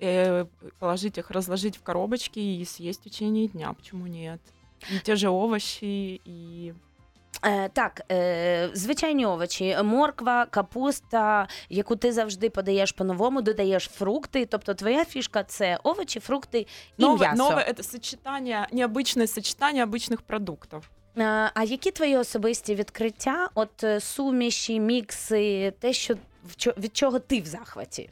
э, 0.00 0.46
положить 0.78 1.18
их, 1.18 1.30
разложить 1.30 1.76
в 1.76 1.82
коробочки 1.82 2.40
и 2.40 2.64
съесть 2.64 3.00
в 3.00 3.04
течение 3.04 3.48
дня. 3.48 3.74
Почему 3.74 4.06
нет? 4.06 4.40
И 4.90 4.98
те 5.00 5.16
же 5.16 5.28
овощи, 5.28 6.20
и 6.24 6.72
Е, 6.72 6.74
так, 7.72 8.02
е, 8.12 8.70
звичайні 8.74 9.26
овочі, 9.26 9.76
морква, 9.84 10.46
капуста, 10.46 11.48
яку 11.68 11.96
ти 11.96 12.12
завжди 12.12 12.50
подаєш 12.50 12.92
по-новому, 12.92 13.42
додаєш 13.42 13.84
фрукти. 13.94 14.46
Тобто 14.46 14.74
твоя 14.74 15.04
фішка 15.04 15.44
це 15.44 15.78
овочі, 15.82 16.20
фрукти 16.20 16.58
і 16.98 17.02
новое, 17.02 17.18
м'ясо. 17.18 17.36
новое 17.36 17.64
это 17.64 17.82
сочетание, 17.82 18.66
необычное 18.72 19.26
сочетание 19.26 19.84
обычных 19.86 20.18
продуктов. 20.26 20.84
Е, 21.18 21.50
А 21.54 21.62
які 21.64 21.90
твої 21.90 22.16
особисті 22.16 22.74
відкриття? 22.74 23.48
От 23.54 23.84
е, 23.84 24.00
суміші, 24.00 24.80
мікси, 24.80 25.70
те, 25.78 25.92
що 25.92 26.14
в 26.44 26.56
чо- 26.56 26.74
від 26.78 26.96
чого 26.96 27.18
ти 27.18 27.40
в 27.40 27.46
захваті? 27.46 28.10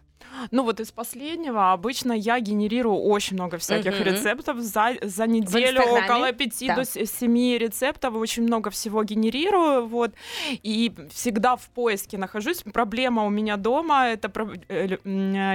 Ну 0.51 0.63
вот 0.63 0.79
из 0.79 0.91
последнего 0.91 1.71
обычно 1.73 2.13
я 2.13 2.39
генерирую 2.39 2.97
очень 2.97 3.35
много 3.35 3.57
всяких 3.57 3.93
Мгм. 3.93 4.03
рецептов 4.03 4.59
за, 4.59 4.93
за 5.01 5.27
неделю, 5.27 5.81
около 5.81 6.31
пяти 6.31 6.67
Да. 6.67 6.75
до 6.75 6.85
с- 6.85 7.05
семи 7.05 7.57
рецептов, 7.57 8.15
очень 8.15 8.43
много 8.43 8.69
всего 8.69 9.03
генерирую, 9.03 9.87
вот, 9.87 10.11
и 10.63 10.91
всегда 11.13 11.55
в 11.55 11.67
поиске 11.69 12.17
нахожусь. 12.17 12.63
Проблема 12.73 13.25
у 13.25 13.29
меня 13.29 13.57
дома, 13.57 14.07
это 14.09 14.29
про- 14.29 14.49
э, 14.69 14.97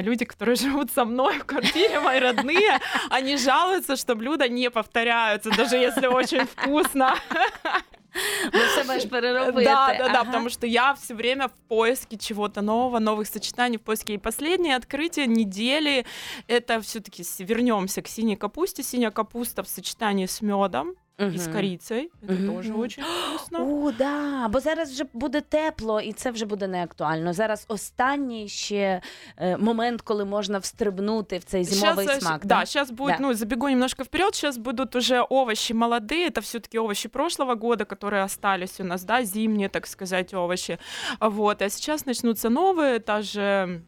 люди, 0.02 0.24
которые 0.24 0.56
живут 0.56 0.90
со 0.92 1.04
мной 1.04 1.38
в 1.38 1.44
квартире, 1.44 2.00
мои 2.00 2.18
родные, 2.20 2.78
они 3.10 3.36
жалуются, 3.36 3.96
что 3.96 4.14
блюда 4.14 4.48
не 4.48 4.70
повторяются, 4.70 5.50
даже 5.50 5.76
если 5.76 6.06
очень 6.06 6.44
вкусно. 6.46 7.14
Ну, 8.53 8.59
все 8.67 8.83
маєш 8.83 9.05
переробити. 9.05 9.63
Да, 9.65 9.95
да, 9.97 10.07
да, 10.07 10.13
Ага. 10.13 10.23
потому 10.23 10.49
что 10.49 10.67
я 10.67 10.93
все 10.93 11.13
время 11.13 11.47
в 11.47 11.67
поиске 11.67 12.17
чего-то 12.17 12.61
нового, 12.61 12.99
новых 12.99 13.27
сочетаний, 13.27 13.77
в 13.77 13.81
поиске. 13.81 14.13
И 14.13 14.17
последнее 14.17 14.75
открытие 14.77 15.27
недели 15.27 16.05
это 16.47 16.79
все-таки 16.79 17.23
вернемся 17.39 18.01
к 18.01 18.07
синей 18.07 18.35
капусте. 18.37 18.83
Синяя 18.83 19.11
капуста 19.11 19.63
в 19.63 19.67
сочетании 19.67 20.25
с 20.27 20.41
медом 20.41 20.95
и 21.19 21.37
с 21.37 21.45
Мгм. 21.47 21.53
корицей. 21.55 22.11
Это 22.27 22.33
Мгм. 22.43 22.55
тоже 22.55 22.73
очень 22.73 23.03
вкусно. 23.03 23.83
О, 23.85 23.91
да, 23.91 24.47
бо 24.47 24.59
зараз 24.59 24.91
вже 24.91 25.03
буде 25.13 25.41
тепло, 25.41 26.01
і 26.01 26.13
це 26.13 26.31
вже 26.31 26.45
буде 26.45 26.67
не 26.67 26.83
актуально. 26.83 27.33
Зараз 27.33 27.65
останній 27.67 28.47
ще 28.47 29.01
е, 29.37 29.57
момент, 29.57 30.01
коли 30.01 30.25
можна 30.25 30.57
встрибнути 30.57 31.37
в 31.37 31.43
цей 31.43 31.63
зимовий 31.63 32.05
Щас, 32.07 32.17
э, 32.17 32.21
смак. 32.21 32.45
да, 32.45 32.65
сейчас 32.65 32.91
будет, 32.91 33.15
Да. 33.17 33.21
ну, 33.23 33.33
забегу 33.33 33.69
немножко 33.69 34.03
вперед, 34.03 34.35
сейчас 34.35 34.57
будут 34.57 34.95
уже 34.95 35.21
овощи 35.29 35.73
молодые, 35.73 36.29
это 36.31 36.41
все-таки 36.41 36.79
овощи 36.79 37.09
прошлого 37.09 37.55
года, 37.55 37.83
которые 37.85 38.23
остались 38.23 38.79
у 38.79 38.83
нас, 38.83 39.03
да, 39.03 39.23
зимние, 39.23 39.69
так 39.69 39.87
сказать, 39.87 40.33
овощи. 40.33 40.77
А 41.19 41.29
Вот, 41.29 41.61
а 41.61 41.69
сейчас 41.69 42.05
начнутся 42.05 42.49
новые, 42.49 42.99
та 42.99 43.21
же 43.21 43.81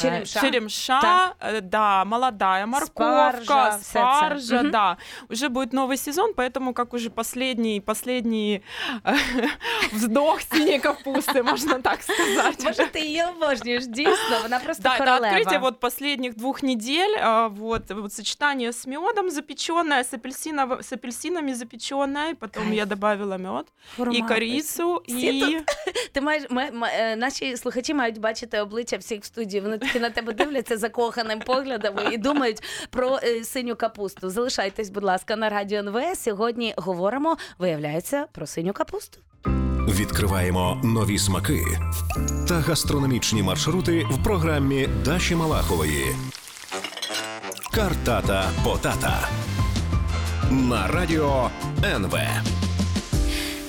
Черемша. 0.00 0.38
Э, 0.38 0.42
черемша, 0.42 1.00
Так. 1.00 1.36
э, 1.40 1.60
да, 1.60 2.04
молодая 2.04 2.66
морковка, 2.66 3.32
Спаржа, 3.44 3.68
все 3.68 3.78
це. 3.78 3.84
спаржа, 4.00 4.62
Мгм. 4.62 4.70
да. 4.70 4.96
Уже 5.30 5.48
будет 5.48 5.72
новый 5.72 5.96
сезон, 5.96 6.32
поэтому 6.36 6.72
как 6.72 6.94
уже 6.94 7.10
последний, 7.10 7.80
последний 7.80 8.62
э, 9.04 9.16
вздох 9.92 10.40
синей 10.42 10.78
капусты, 10.80 11.42
можно 11.42 11.78
так 11.78 12.02
сказать. 12.02 12.64
Боже, 12.64 12.86
ти 12.92 13.00
її 13.00 13.24
обожнюєш, 13.36 13.86
дійсно, 13.86 14.38
вона 14.42 14.58
просто 14.58 14.82
Да, 14.82 14.90
это 14.94 14.98
королева. 14.98 15.26
открытие 15.38 15.60
вот 15.60 15.80
последних 15.80 16.36
двух 16.36 16.62
недель, 16.62 17.16
а, 17.22 17.46
вот, 17.48 17.90
вот 17.90 18.12
сочетание 18.12 18.68
с 18.72 18.86
медом 18.86 19.30
запеченное, 19.30 20.00
с, 20.04 20.14
апельсинов, 20.14 20.80
с 20.80 20.92
апельсинами 20.92 21.52
запеченное, 21.54 22.34
потом 22.34 22.62
Кайф. 22.62 22.76
я 22.76 22.86
добавила 22.86 23.36
мед 23.38 23.66
и 23.66 23.96
Формат. 23.96 24.28
корицу, 24.28 25.02
Всі 25.08 25.38
и... 25.52 25.64
Ти 26.12 26.20
маєш 26.20 26.42
ма- 26.50 26.68
ма- 26.72 26.88
е, 26.92 27.16
наші 27.16 27.56
слухачі 27.56 27.94
мають 27.94 28.18
бачити 28.20 28.60
обличчя 28.60 28.96
всіх 28.96 29.22
в 29.22 29.24
студії. 29.24 29.60
Вони 29.60 29.78
таки 29.83 29.99
на 29.99 30.09
тебе 30.09 30.33
дивляться 30.33 30.77
закоханим 30.77 31.39
поглядом 31.39 31.95
і 32.11 32.17
думають 32.17 32.63
про 32.89 33.19
е, 33.23 33.43
синю 33.43 33.75
капусту. 33.75 34.29
Залишайтесь, 34.29 34.89
будь 34.89 35.03
ласка, 35.03 35.35
на 35.35 35.49
радіо 35.49 35.79
НВ. 35.79 35.97
Сьогодні 36.15 36.73
говоримо, 36.77 37.37
виявляється, 37.59 38.25
про 38.31 38.47
синю 38.47 38.73
капусту. 38.73 39.19
Відкриваємо 39.87 40.81
нові 40.83 41.17
смаки 41.19 41.61
та 42.47 42.53
гастрономічні 42.53 43.43
маршрути 43.43 44.05
в 44.09 44.23
програмі 44.23 44.89
Даші 45.05 45.35
Малахової. 45.35 46.15
Картата 47.71 48.49
Потата 48.63 49.29
на 50.51 50.87
радіо 50.87 51.49
НВ. 51.83 52.17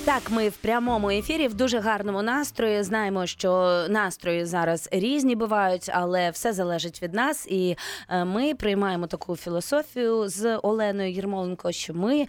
Так, 0.05 0.31
ми 0.31 0.49
в 0.49 0.57
прямому 0.57 1.09
ефірі 1.09 1.47
в 1.47 1.53
дуже 1.53 1.79
гарному 1.79 2.21
настрої. 2.21 2.83
Знаємо, 2.83 3.25
що 3.25 3.85
настрої 3.89 4.45
зараз 4.45 4.89
різні 4.91 5.35
бувають, 5.35 5.89
але 5.93 6.29
все 6.29 6.53
залежить 6.53 7.01
від 7.01 7.13
нас. 7.13 7.47
І 7.49 7.75
е, 8.09 8.25
ми 8.25 8.53
приймаємо 8.55 9.07
таку 9.07 9.35
філософію 9.35 10.29
з 10.29 10.57
Оленою 10.57 11.11
Єрмоленко, 11.13 11.71
що 11.71 11.93
ми 11.93 12.19
е, 12.21 12.27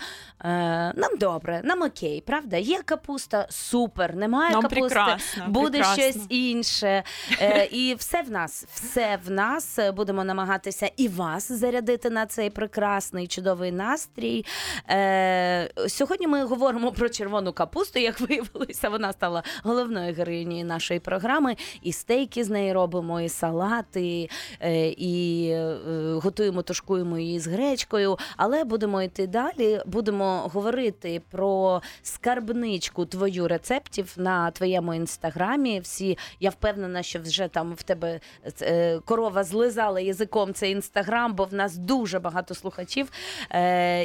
нам 0.96 1.16
добре, 1.20 1.60
нам 1.64 1.82
окей, 1.82 2.22
правда? 2.26 2.56
Є 2.56 2.82
капуста, 2.84 3.46
супер, 3.50 4.16
немає 4.16 4.52
Нам 4.52 4.62
капусти. 4.62 4.80
прекрасно, 4.80 5.44
Буде 5.48 5.70
прекрасно. 5.78 6.02
щось 6.02 6.22
інше. 6.28 7.02
Е, 7.40 7.64
і 7.72 7.94
все 7.98 8.22
в 8.22 8.30
нас, 8.30 8.66
все 8.74 9.18
в 9.26 9.30
нас. 9.30 9.78
Будемо 9.96 10.24
намагатися 10.24 10.90
і 10.96 11.08
вас 11.08 11.52
зарядити 11.52 12.10
на 12.10 12.26
цей 12.26 12.50
прекрасний 12.50 13.26
чудовий 13.26 13.72
настрій. 13.72 14.44
Е, 14.90 15.70
сьогодні 15.88 16.26
ми 16.26 16.44
говоримо 16.44 16.92
про 16.92 17.08
червону 17.08 17.52
капусту. 17.52 17.65
Як 18.00 18.20
виявилося, 18.28 18.88
вона 18.88 19.12
стала 19.12 19.42
головною 19.62 20.14
героїнею 20.14 20.64
нашої 20.64 21.00
програми. 21.00 21.56
І 21.82 21.92
стейки 21.92 22.44
з 22.44 22.50
неї 22.50 22.72
робимо, 22.72 23.20
і 23.20 23.28
салати, 23.28 24.28
е, 24.60 24.88
і 24.88 25.48
е, 25.48 25.78
готуємо, 26.22 26.62
тушкуємо 26.62 27.18
її 27.18 27.40
з 27.40 27.46
гречкою. 27.46 28.18
Але 28.36 28.64
будемо 28.64 29.02
йти 29.02 29.26
далі. 29.26 29.80
Будемо 29.86 30.50
говорити 30.52 31.22
про 31.30 31.82
скарбничку 32.02 33.06
твою 33.06 33.48
рецептів 33.48 34.12
на 34.16 34.50
твоєму 34.50 34.94
інстаграмі. 34.94 35.80
Всі 35.80 36.18
я 36.40 36.50
впевнена, 36.50 37.02
що 37.02 37.20
вже 37.20 37.48
там 37.48 37.74
в 37.74 37.82
тебе 37.82 38.20
е, 38.62 38.98
корова 39.04 39.44
злизала 39.44 40.00
язиком 40.00 40.54
цей 40.54 40.72
інстаграм, 40.72 41.34
бо 41.34 41.44
в 41.44 41.54
нас 41.54 41.76
дуже 41.76 42.18
багато 42.18 42.54
слухачів. 42.54 43.08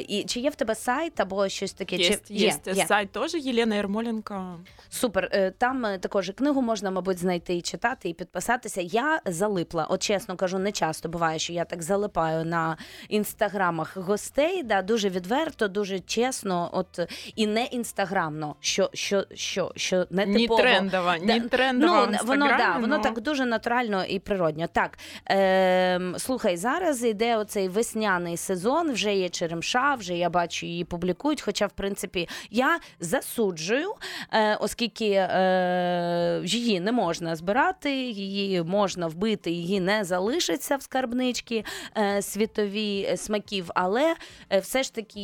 І 0.08 0.25
чи 0.27 0.39
є 0.39 0.50
в 0.50 0.56
тебе 0.56 0.75
сайт 0.75 1.20
або 1.20 1.50
щось 1.50 1.74
таке? 1.74 1.96
Есть, 1.96 2.27
чи 2.27 2.34
есть 2.34 2.68
є, 2.68 2.74
є. 2.74 2.86
сайт 2.86 3.12
тоже, 3.12 3.38
Елена 3.51 3.77
Ермоленко. 3.77 4.60
Супер. 4.89 5.29
Е, 5.31 5.51
Там 5.58 5.86
е, 5.86 5.98
також 5.98 6.29
і 6.29 6.34
книгу 6.34 6.62
можна, 6.62 6.91
мабуть, 6.91 7.17
знайти 7.17 7.55
і 7.55 7.62
читати, 7.62 8.10
і 8.10 8.13
підписатися. 8.13 8.81
Я 8.81 9.22
залипла. 9.25 9.86
От 9.89 10.01
чесно 10.01 10.36
кажу, 10.36 10.60
не 10.60 10.72
часто 10.72 11.10
буває, 11.10 11.39
що 11.39 11.53
я 11.53 11.65
так 11.65 11.84
залипаю 11.84 12.46
на 12.46 12.77
інстаграмах 13.10 13.98
гостей. 13.98 14.63
Да, 14.63 14.81
дуже 14.81 15.10
відверто, 15.10 15.67
дуже 15.67 16.00
чесно, 16.00 16.70
от 16.74 17.00
і 17.36 17.48
не 17.48 17.65
інстаграмно, 17.65 18.55
що, 18.60 18.89
що, 18.93 19.25
що, 19.34 19.72
що 19.75 20.05
не 20.10 20.25
типово. 20.25 20.62
трендово, 20.62 21.12
Да, 21.20 21.25
не 21.25 21.39
трендово 21.39 22.08
Ну, 22.12 22.17
воно 22.24 22.48
да, 22.48 22.77
воно 22.79 22.98
но- 22.98 23.03
так 23.03 23.22
дуже 23.22 23.46
натурально 23.46 24.05
і 24.05 24.20
природньо. 24.20 24.67
Так, 24.67 24.98
е, 25.29 26.00
слухай, 26.17 26.58
зараз 26.58 27.03
йде 27.03 27.38
оцей 27.38 27.67
весняний 27.67 28.38
сезон, 28.38 28.91
вже 28.91 29.15
є 29.15 29.29
черемша, 29.29 29.96
вже 29.96 30.13
я 30.17 30.29
бачу 30.29 30.65
її 30.65 30.84
публікують. 30.86 31.41
Хоча, 31.41 31.65
в 31.67 31.72
принципі, 31.72 32.29
я 32.50 32.79
за 33.00 33.22
засуджую, 33.41 33.93
е, 34.33 34.55
оскільки 34.55 35.10
е, 35.12 36.41
її 36.45 36.79
не 36.79 36.91
можна 36.91 37.36
збирати, 37.36 37.95
її 38.01 38.63
можна 38.63 39.07
вбити, 39.07 39.51
її 39.51 39.79
не 39.79 40.03
залишиться 40.03 40.75
в 40.75 40.81
скарбничці 40.81 41.65
е, 41.98 42.21
світові 42.21 43.13
смаків, 43.17 43.69
але 43.75 44.15
все 44.62 44.83
ж 44.83 44.95
таки 44.95 45.21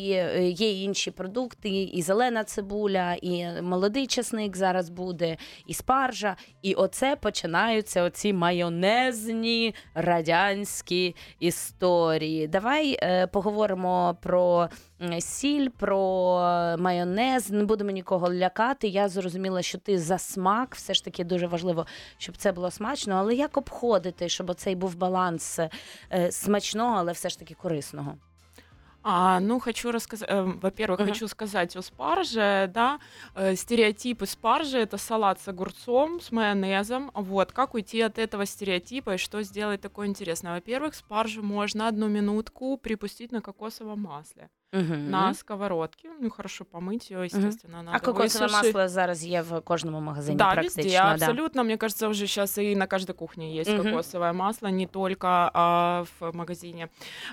є 0.58 0.84
інші 0.84 1.12
продукти, 1.12 1.70
і 1.70 2.02
зелена 2.02 2.44
цибуля, 2.44 3.14
і 3.14 3.62
молодий 3.62 4.08
чесник 4.08 4.58
зараз 4.58 4.90
буде, 4.90 5.38
і 5.68 5.74
спаржа. 5.74 6.36
І 6.62 6.74
оце 6.74 7.16
починаються 7.16 8.04
оці 8.04 8.34
майонезні 8.34 9.76
радянські 9.94 11.16
історії. 11.40 12.48
Давай 12.48 12.98
поговоримо 13.32 14.18
про 14.22 14.70
сіль, 15.19 15.69
про 15.69 15.97
майонез. 16.79 17.51
Не 17.51 17.65
будемо 17.65 17.91
нікого 17.91 18.33
лякати. 18.33 18.89
Я 18.89 19.09
зрозуміла, 19.09 19.63
що 19.63 19.79
ти 19.79 19.99
за 19.99 20.19
смак, 20.19 20.75
все 20.75 20.95
ж 20.95 21.05
таки 21.05 21.25
дуже 21.25 21.47
важливо, 21.47 21.87
щоб 22.19 22.37
це 22.37 22.53
було 22.53 22.71
смачно. 22.71 23.15
Але 23.15 23.35
як 23.35 23.57
обходити, 23.57 24.29
щоб 24.29 24.51
оцей 24.51 24.75
був 24.75 24.97
баланс 24.97 25.59
е, 26.13 26.33
смачного, 26.33 26.97
але 26.99 27.13
все 27.13 27.29
ж 27.29 27.39
таки 27.39 27.55
корисного? 27.55 28.17
А, 29.05 29.41
ну, 29.41 29.59
хочу 29.59 29.91
рассказать, 29.91 30.31
во-первых, 30.63 31.01
Мгм. 31.01 31.09
хочу 31.09 31.29
сказать 31.29 31.77
о 31.77 31.83
спарже, 31.83 32.71
да, 32.73 32.99
э, 33.35 33.57
стереотипы 33.57 34.27
спаржи 34.27 34.79
это 34.79 34.97
салат 34.97 35.41
с 35.41 35.49
огурцом, 35.49 36.21
с 36.21 36.31
майонезом, 36.31 37.11
вот, 37.15 37.51
как 37.51 37.75
уйти 37.75 38.01
от 38.01 38.19
этого 38.19 38.47
стереотипа 38.47 39.15
и 39.15 39.19
что 39.19 39.43
сделать 39.43 39.81
такое 39.81 40.07
интересное? 40.07 40.55
Во-первых, 40.55 40.95
спаржу 40.95 41.43
можно 41.43 41.89
одну 41.89 42.09
минутку 42.09 42.77
припустить 42.77 43.33
на 43.33 43.41
кокосовом 43.41 44.03
масле, 44.03 44.49
Мгм. 44.74 45.10
на 45.10 45.34
сковородке, 45.34 46.10
ну, 46.20 46.30
хорошо 46.30 46.66
помыть 46.66 47.10
ее, 47.12 47.24
естественно, 47.26 47.84
надо 47.84 48.00
А 48.04 48.12
высушить. 48.12 48.52
масло 48.52 48.88
зараз 48.88 49.26
є 49.26 49.42
в 49.42 49.62
кожному 49.62 50.02
магазині 50.02 50.38
Да, 50.38 50.52
практично. 50.52 50.84
везде, 50.84 50.98
да. 50.98 51.12
абсолютно. 51.14 51.64
Мне 51.64 51.78
кажется, 51.78 52.08
уже 52.10 52.28
сейчас 52.28 52.58
и 52.58 52.76
на 52.76 52.86
каждой 52.88 53.14
кухне 53.16 53.56
есть 53.56 53.72
Мгм. 53.72 53.84
кокосовое 53.84 54.34
масло, 54.34 54.68
не 54.72 54.86
только 54.88 55.28
а, 55.54 56.04
в 56.20 56.36
магазине. 56.36 56.88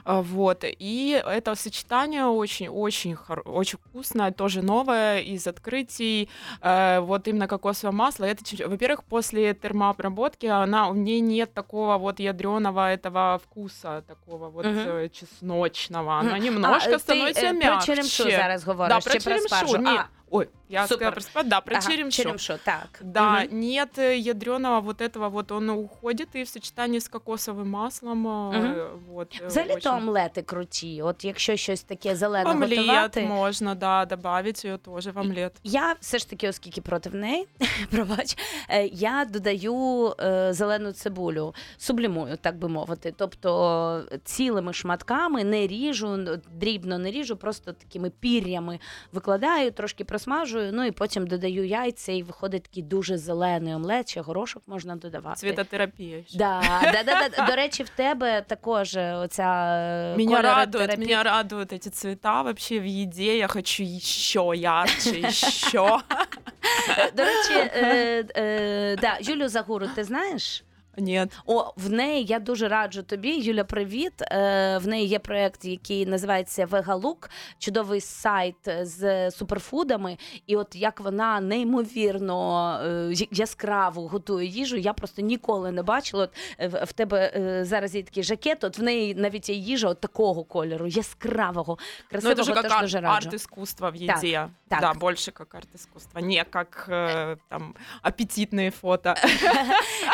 А, 0.05 0.21
вот. 0.21 0.65
И 0.65 1.23
это 1.27 1.55
сочетание 1.57 2.25
очень-очень 2.27 3.17
очень 3.45 3.79
вкусное, 3.79 4.31
тоже 4.31 4.63
новое 4.63 5.21
из 5.21 5.47
открытий. 5.49 6.29
Э, 6.63 7.01
вот 7.01 7.29
именно 7.29 7.49
кокосовое 7.49 7.97
масло. 7.97 8.27
Это, 8.27 8.69
во-первых, 8.69 9.03
после 9.03 9.55
термообработки 9.55 10.47
она, 10.47 10.89
у 10.89 10.95
нее 10.95 11.21
нет 11.21 11.53
такого 11.55 11.99
вот 11.99 12.21
ядреного 12.21 12.81
этого 12.93 13.39
вкуса, 13.45 14.03
такого 14.07 14.51
вот 14.51 14.67
э, 14.67 15.09
чесночного. 15.09 16.19
Оно 16.21 16.31
Мгм. 16.37 16.45
немножко 16.45 16.95
а, 16.95 16.99
становится 16.99 17.24
ти, 17.33 17.47
е, 17.47 17.53
мягче. 17.53 17.69
Про 17.71 17.81
черемшу 17.87 18.31
зараз 18.31 18.65
говориш, 18.65 18.95
Да, 18.95 19.01
чи 19.01 19.05
про 19.05 19.13
про 19.13 19.21
черемшу. 19.21 19.49
спаржу? 19.49 19.79
Нет. 19.79 20.01
А, 20.24 20.24
Ой, 20.32 20.48
я 20.70 20.84
Супер. 20.88 20.96
сказала 20.98 21.12
про 21.12 21.22
спаржу. 21.22 21.50
Да, 21.50 21.62
про 21.62 21.76
ага, 21.78 21.88
черемшу. 21.92 22.24
черемшу, 22.24 22.54
так. 22.64 23.00
Да, 23.02 23.32
Мгм. 23.46 23.60
нет 23.60 23.98
э, 23.98 24.16
ядреного 24.18 24.80
вот 24.80 25.02
этого 25.02 25.30
вот, 25.30 25.52
он 25.52 25.70
уходит 25.70 26.28
и 26.36 26.44
в 26.44 26.48
сочетании 26.50 27.00
с 27.00 27.10
кокосовым 27.10 27.66
маслом. 27.70 28.28
э, 28.28 28.60
Мгм. 28.60 28.76
Вот, 29.10 29.42
э, 29.42 29.48
Взагалі 29.48 29.70
то 29.70 29.76
очень- 29.78 29.98
омлети 29.98 30.42
круті. 30.42 31.02
От 31.02 31.26
якщо 31.26 31.56
щось 31.56 31.84
таке 31.84 32.16
зелене 32.16 32.50
Омлет 32.52 32.80
готувати. 32.80 33.22
можно, 33.22 33.76
да, 33.76 34.06
добавить 34.06 34.66
ее 34.66 34.78
тоже 34.78 35.12
в 35.12 35.18
омлет. 35.18 35.52
Я 35.64 35.96
все 36.00 36.18
ж 36.18 36.30
таки, 36.30 36.50
оскільки 36.50 36.82
проти 36.82 37.10
неї, 37.10 37.48
пробач, 37.92 38.38
е, 38.70 38.86
я 38.88 39.26
додаю 39.30 40.14
е, 40.20 40.54
зелену 40.54 40.92
цибулю, 40.92 41.54
сублімую, 41.78 42.38
так 42.38 42.58
би 42.58 42.68
мовити. 42.70 43.14
Тобто 43.18 44.04
е, 44.12 44.18
цілими 44.24 44.74
шматками 44.74 45.44
не 45.44 45.68
ріжу, 45.68 46.08
н- 46.08 46.42
дрібно 46.52 46.98
не 46.98 47.12
ріжу, 47.12 47.36
просто 47.38 47.74
такими 47.74 48.10
пір'ями 48.10 48.80
викладаю, 49.12 49.72
трошки 49.72 50.04
просмажую, 50.15 50.73
ну 50.73 50.85
і 50.85 50.91
потім 50.91 51.27
додаю 51.27 51.67
яйця, 51.67 52.13
і 52.13 52.23
виходить 52.23 52.63
такий 52.63 52.83
дуже 52.83 53.19
зелений 53.19 53.75
омлет, 53.75 54.11
ще 54.11 54.21
горошок 54.21 54.63
можна 54.67 54.97
додавати. 54.97 55.41
Цветотерапия. 55.41 56.19
ещё. 56.19 56.37
Да, 56.37 56.63
да, 56.83 57.03
да, 57.03 57.29
да. 57.37 57.47
До 57.47 57.57
речі, 57.57 57.83
в 57.83 57.89
тебе 57.89 58.45
також 58.47 58.97
е, 58.97 59.15
оця 59.15 59.45
Меня 60.17 60.43
радует, 60.43 60.99
меня 60.99 61.23
радуют 61.23 61.73
эти 61.73 61.89
цвета 61.89 62.43
вообще 62.43 62.81
в 62.81 62.85
еде. 62.85 63.39
Я 63.39 63.49
хочу 63.49 63.83
еще 63.83 64.53
ярче, 64.55 65.21
еще. 65.21 65.99
До 67.17 67.25
речі, 67.25 67.71
е, 67.75 68.25
е, 68.37 68.97
да, 69.01 69.19
Юлю 69.21 69.49
Загуру, 69.49 69.87
ти 69.95 70.05
знаєш? 70.05 70.65
Нет. 70.98 71.32
О, 71.46 71.74
в 71.78 71.90
неї 71.90 72.26
я 72.26 72.40
дуже 72.40 72.68
раджу 72.68 73.02
тобі. 73.02 73.36
Юля, 73.36 73.64
привіт. 73.64 74.14
Е, 74.22 74.78
в 74.78 74.88
неї 74.88 75.08
є 75.08 75.20
проект, 75.20 75.66
який 75.66 76.06
називається 76.06 76.66
Вегалук, 76.66 77.30
чудовий 77.60 78.02
сайт 78.02 78.56
з 78.82 79.32
суперфудами. 79.32 80.18
І 80.48 80.56
от 80.56 80.76
як 80.76 81.00
вона 81.00 81.40
неймовірно 81.40 82.80
е, 82.84 83.14
я- 83.14 83.28
яскраво 83.32 84.08
готує 84.08 84.48
їжу, 84.48 84.76
я 84.76 84.94
просто 84.94 85.22
ніколи 85.22 85.72
не 85.72 85.84
бачила. 85.84 86.24
От 86.24 86.30
е, 86.60 86.68
в 86.68 86.84
в 86.86 86.94
тебе 86.94 87.32
е, 87.36 87.66
зараз 87.66 87.96
є 87.96 88.04
такий 88.04 88.24
жакет, 88.24 88.64
от 88.64 88.78
в 88.78 88.84
неї 88.84 89.16
навіть 89.16 89.50
є 89.50 89.56
їжа 89.56 89.88
от 89.90 90.00
такого 90.00 90.44
кольору, 90.44 90.88
яскравого, 90.88 91.78
Ну, 91.80 92.06
красивого, 92.10 92.42
это 92.42 92.44
же 92.44 92.54
как 92.54 92.64
теж 92.64 92.72
ар- 92.74 92.82
дуже 92.82 93.00
раджу. 93.00 93.28
арт-искусство 93.30 93.90
в 93.92 94.08
Так, 94.08 94.18
еде. 94.18 94.48
так. 94.68 94.82
Да, 94.82 94.94
больше 94.94 95.32
как 95.32 95.56
арт-искусство, 95.56 96.20
не 96.22 96.44
как 96.50 96.86
э, 96.90 97.38
там 97.50 97.76
аппетитные 98.04 98.72
фото. 98.72 99.14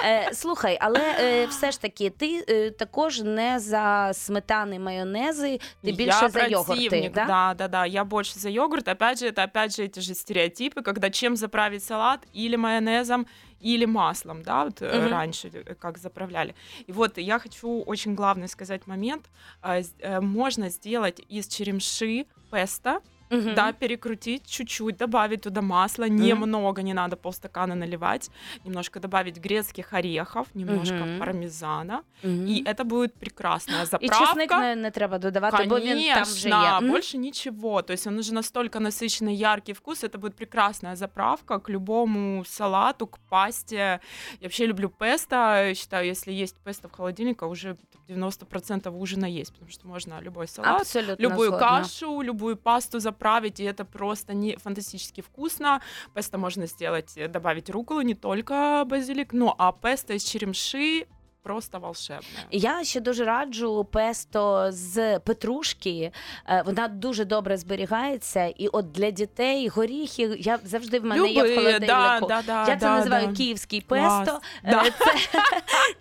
Е, 0.06 0.30
слухай, 0.70 0.78
але 0.82 1.00
е, 1.20 1.46
все 1.48 1.72
ж 1.72 1.82
таки, 1.82 2.10
ти 2.10 2.46
е, 2.50 2.72
також 2.72 3.20
не 3.22 3.60
за 3.60 4.12
сметани, 4.14 4.80
майонези, 4.80 5.60
ти 5.84 5.92
більше 5.92 6.20
я 6.22 6.30
за 6.30 6.48
йогурти. 6.48 6.90
противник, 6.90 7.14
Да? 7.14 7.26
да, 7.26 7.54
да, 7.58 7.68
да. 7.68 7.86
Я 7.86 8.04
больше 8.04 8.40
за 8.40 8.50
йогурт. 8.50 8.88
Опять 8.88 9.20
же, 9.20 9.26
это 9.28 9.44
опять 9.44 9.76
же 9.76 9.84
эти 9.84 10.00
же 10.02 10.14
стереотипы, 10.14 10.82
когда 10.84 11.10
чем 11.10 11.36
заправить 11.36 11.84
салат 11.84 12.20
или 12.36 12.56
майонезом, 12.58 13.26
или 13.66 13.86
маслом, 13.86 14.44
да, 14.44 14.64
вот 14.66 14.82
э, 14.82 15.00
Мгм. 15.02 15.12
раньше 15.12 15.48
э, 15.48 15.74
как 15.80 15.98
заправляли. 15.98 16.54
И 16.90 16.92
вот 16.92 17.18
я 17.18 17.40
хочу 17.40 17.84
очень 17.88 18.16
главный 18.16 18.48
сказать 18.48 18.88
момент. 18.88 19.26
А, 19.62 19.78
с- 19.78 19.94
э, 20.00 20.22
Можно 20.22 20.70
сделать 20.70 21.22
из 21.34 21.48
черемши 21.48 22.26
песто, 22.52 23.00
Мгм. 23.30 23.56
да, 23.56 23.72
перекрутить 23.74 24.48
чуть-чуть, 24.48 24.98
добавить 24.98 25.42
туда 25.42 25.62
масла, 25.62 26.08
немного, 26.10 26.82
не 26.84 26.94
надо 26.94 27.16
полстакана 27.16 27.76
наливать, 27.76 28.30
немножко 28.66 29.00
добавить 29.00 29.40
грецких 29.40 29.94
орехов, 29.94 30.48
немножко 30.54 30.96
Мгм. 30.96 31.20
пармезана, 31.20 32.02
Мгм. 32.24 32.46
и 32.48 32.64
это 32.64 32.84
будет 32.84 33.14
прекрасная 33.16 33.84
І 33.84 33.86
заправка. 33.86 34.26
чесник 34.26 34.52
не, 34.52 34.76
не 34.76 34.92
треба 34.92 35.18
додавати, 35.18 35.64
бо 35.64 35.80
він 35.80 36.04
там 36.14 36.24
вже 36.24 36.50
є. 36.50 36.54
Конечно, 36.56 36.78
Мгм. 36.82 36.92
больше 36.92 37.18
ничего. 37.18 37.82
То 37.82 37.94
есть 37.94 38.08
он 38.08 38.20
уже 38.20 38.34
настолько 38.34 38.80
насыщенный, 38.80 39.34
яркий 39.34 39.74
вкус. 39.74 40.04
Это 40.04 40.18
будет 40.18 40.36
прекрасная 40.36 40.96
заправка 40.96 41.60
к 41.60 41.70
любому 41.70 42.46
салату, 42.46 43.08
к 43.08 43.18
пасте. 43.30 44.00
Я 44.42 44.48
вообще 44.48 44.68
люблю 44.68 44.90
песто. 44.90 45.36
Я 45.36 45.76
Считаю, 45.76 46.06
если 46.12 46.32
есть 46.44 46.56
песто 46.64 46.88
в 46.88 46.92
холодильнике, 46.92 47.46
уже 47.46 47.76
90% 48.10 48.92
ужина 49.02 49.26
есть, 49.26 49.52
потому 49.54 49.72
что 49.72 49.88
можно 49.88 50.22
любой 50.22 50.48
салат, 50.48 50.82
Абсолютно 50.82 51.24
любую 51.24 51.50
згодна. 51.50 51.68
кашу, 51.82 52.22
любую 52.24 52.56
пасту 52.56 53.00
заправить, 53.00 53.16
и 53.61 53.65
это 53.65 53.85
просто 53.85 54.35
не 54.35 54.57
фантастически 54.57 55.21
вкусно. 55.21 55.83
Песто 56.15 56.39
можно 56.39 56.67
сделать, 56.67 57.19
добавить 57.31 57.71
руколу, 57.71 58.01
не 58.01 58.15
только 58.15 58.85
базилик, 58.87 59.33
но 59.33 59.55
а 59.59 59.73
песто 59.73 60.15
из 60.15 60.25
черемши 60.25 61.07
просто 61.43 61.79
волшебное. 61.79 62.45
Я 62.51 62.85
ще 62.85 63.01
дуже 63.01 63.25
раджу 63.25 63.87
песто 63.93 64.67
з 64.73 65.19
петрушки. 65.19 66.13
Е, 66.49 66.63
Вона 66.67 66.89
дуже 66.89 67.25
добре 67.25 67.57
зберігається. 67.57 68.45
І 68.45 68.69
от 68.69 68.93
для 68.93 69.11
дітей 69.11 69.69
горіхи 69.69 70.23
я 70.39 70.59
завжди 70.65 70.99
в 70.99 71.05
мене 71.05 71.29
є 71.29 71.43
в 71.43 71.55
холодильнику. 71.57 71.87
да, 71.87 72.21
да, 72.29 72.43
да, 72.47 72.61
Я 72.61 72.67
це 72.67 72.77
да, 72.87 72.97
називаю 72.97 73.27
да. 73.27 73.33
київський 73.33 73.81
песто. 73.81 74.41
Да. 74.65 74.83
Е, 74.87 74.93
Це, 74.99 75.15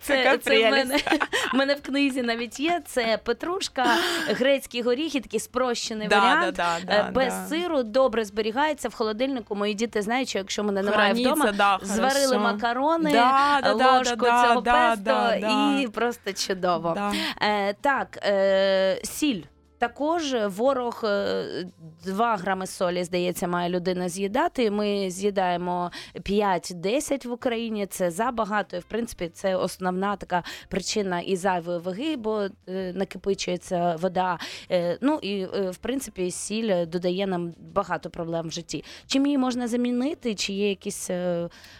це, 0.00 0.38
це 0.38 0.68
в 0.68 0.70
мене, 0.70 0.96
в 1.52 1.56
мене 1.56 1.74
в 1.74 1.82
книзі 1.82 2.22
навіть 2.22 2.60
є. 2.60 2.82
Це 2.86 3.18
петрушка, 3.24 3.86
грецькі 4.28 4.82
горіхи, 4.82 5.20
такий 5.20 5.40
спрощений 5.40 6.08
Да, 6.08 6.18
варіант. 6.20 6.56
да, 6.56 6.76
да, 6.86 6.92
Е, 6.94 7.02
да, 7.04 7.10
Без 7.10 7.34
да. 7.34 7.46
сиру 7.46 7.82
добре 7.82 8.24
зберігається 8.24 8.88
в 8.88 8.94
холодильнику. 8.94 9.54
Мої 9.54 9.74
діти 9.74 10.02
знають, 10.02 10.28
що 10.28 10.38
якщо 10.38 10.64
мене 10.64 10.82
немає 10.82 11.14
Хранится, 11.14 11.32
вдома, 11.32 11.52
да, 11.52 11.78
зварили 11.82 12.26
хорошо. 12.26 12.40
макарони, 12.44 13.12
Да, 13.12 13.60
да, 13.62 13.74
да, 13.74 13.98
ложку 13.98 14.16
да, 14.16 14.46
цього 14.48 14.60
да, 14.60 14.90
песто, 14.90 15.29
да, 15.40 15.80
і 15.80 15.88
просто 15.88 16.32
чудово. 16.32 16.92
Да. 16.94 17.12
Е, 17.40 17.74
так, 17.82 18.18
е, 18.22 19.00
сіль. 19.04 19.42
Також 19.80 20.34
ворог 20.46 21.00
е, 21.04 21.64
2 22.04 22.36
грами 22.36 22.66
солі, 22.66 23.04
здається, 23.04 23.48
має 23.48 23.68
людина 23.70 24.08
з'їдати. 24.08 24.70
Ми 24.70 25.10
з'їдаємо 25.10 25.90
5-10 26.14 27.28
в 27.28 27.32
Україні. 27.32 27.86
Це 27.86 28.10
забагато. 28.10 28.76
І 28.76 28.80
в 28.80 28.84
принципі, 28.84 29.28
це 29.28 29.56
основна 29.56 30.16
така 30.16 30.42
причина 30.68 31.20
і 31.20 31.36
зайвої 31.36 31.78
ваги, 31.78 32.16
бо 32.16 32.48
е, 32.68 32.92
накипичується 32.94 33.96
вода. 33.96 34.38
Е, 34.70 34.98
ну 35.00 35.18
і 35.22 35.40
е, 35.40 35.70
в 35.70 35.76
принципі, 35.76 36.30
сіль 36.30 36.86
додає 36.86 37.26
нам 37.26 37.54
багато 37.74 38.10
проблем 38.10 38.48
в 38.48 38.52
житті. 38.52 38.84
Чим 39.06 39.26
її 39.26 39.38
можна 39.38 39.68
замінити? 39.68 40.34
Чи 40.34 40.52
є 40.52 40.68
якісь 40.68 41.10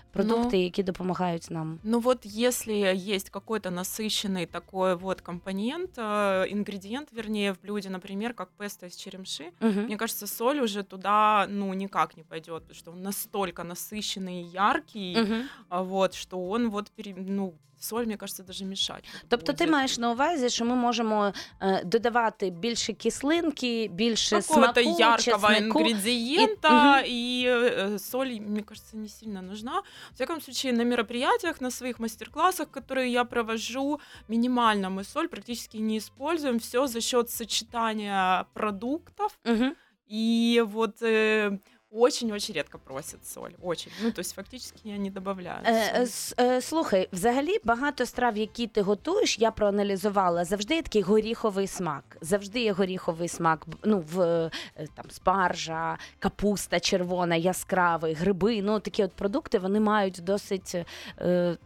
е, 0.10 0.14
продукти, 0.14 0.58
Ну, 0.58 0.64
які 0.64 0.84
допомагають 0.84 1.52
нам. 1.52 1.80
Ну 1.84 2.00
вот 2.00 2.26
если 2.26 2.74
есть 3.16 3.30
какой-то 3.30 3.70
насыщенный 3.70 4.46
такой 4.46 4.96
вот 4.96 5.22
компонент, 5.22 5.98
э, 5.98 6.46
ингредиент, 6.54 7.12
вернее, 7.14 7.52
в 7.54 7.62
блюде, 7.64 7.90
например, 7.90 8.34
как 8.34 8.50
песто 8.58 8.86
из 8.88 8.96
черемши, 8.96 9.44
Угу. 9.62 9.70
мне 9.82 9.98
кажется, 9.98 10.28
соль 10.28 10.60
уже 10.60 10.84
туда, 10.84 11.48
ну, 11.50 11.74
никак 11.74 12.18
не 12.18 12.24
пойдет, 12.24 12.62
потому 12.64 12.76
что 12.76 12.92
он 12.92 13.02
настолько 13.04 13.64
насыщенный 13.64 14.42
и 14.42 14.46
яркий, 14.46 15.22
Угу. 15.22 15.34
а 15.70 15.82
вот, 15.84 16.14
что 16.14 16.38
он 16.50 16.70
вот, 16.70 16.92
пере- 16.92 17.16
ну, 17.18 17.54
соль, 17.80 18.06
мне 18.06 18.18
кажется, 18.18 18.44
даже 18.44 18.66
мешать. 18.66 19.04
вот 19.14 19.30
Тобто 19.30 19.54
ти 19.54 19.64
будет. 19.64 19.70
маєш 19.74 19.98
на 19.98 20.12
увазі, 20.12 20.50
що 20.50 20.66
ми 20.66 20.76
можемо 20.76 21.34
е, 21.62 21.84
додавати 21.86 22.50
більше 22.50 22.94
кислинки, 22.94 23.88
більше 23.88 24.42
какого-то 24.42 24.82
смаку, 24.82 25.00
яркого 25.00 25.18
чеснику. 25.18 25.80
ингредиента, 25.80 27.04
и, 27.08 27.46
э, 27.48 28.00
соль, 28.00 28.40
мне 28.40 28.62
кажется, 28.62 28.98
не 28.98 29.08
сильно 29.08 29.42
нужна. 29.42 29.82
В 30.12 30.14
всяком 30.14 30.42
случае, 30.42 30.74
на 30.74 30.84
мероприятиях, 30.84 31.62
на 31.62 31.72
своих 31.72 32.00
мастер-классах, 32.00 32.68
которые 32.72 33.12
я 33.12 33.24
провожу, 33.24 34.00
минимально 34.28 34.90
мы 34.90 35.04
соль 35.04 35.28
практически 35.28 35.78
не 35.78 35.98
используем. 35.98 36.60
Все 36.60 36.88
за 36.88 37.02
счет 37.02 37.30
сочетания 37.30 38.46
продуктов. 38.54 39.38
Угу. 39.46 39.76
И 40.08 40.64
вот 40.66 41.02
э, 41.02 41.60
очень-очень 41.91 42.55
редко 42.55 42.79
просять 42.79 43.27
соль. 43.27 43.51
Очень. 43.63 43.93
Ну, 44.03 44.11
то 44.13 44.23
фактично 44.23 44.81
я 44.85 44.99
не 44.99 45.11
додаю. 45.11 45.49
Е, 45.65 46.01
е, 46.01 46.03
с- 46.07 46.35
е, 46.41 46.61
слухай, 46.61 47.09
взагалі 47.13 47.57
багато 47.65 48.07
страв, 48.07 48.37
які 48.37 48.67
ти 48.67 48.83
готуєш, 48.83 49.39
я 49.39 49.51
проаналізувала. 49.51 50.45
Завжди 50.45 50.75
є 50.75 50.83
такий 50.83 51.03
горіховий 51.03 51.67
смак. 51.67 52.17
Завжди 52.21 52.61
є 52.61 52.73
горіховий 52.73 53.29
смак. 53.29 53.67
Ну, 53.85 54.05
в 54.13 54.21
е, 54.21 54.51
там 54.95 55.05
спаржа, 55.11 55.99
капуста 56.19 56.81
червона, 56.81 57.37
яскравий, 57.37 58.15
гриби. 58.15 58.63
Ну, 58.63 58.81
такі 58.81 59.05
от 59.05 59.13
продукти 59.13 59.59
вони 59.59 59.81
мають 59.81 60.21
досить. 60.23 60.75
Е, 61.21 61.57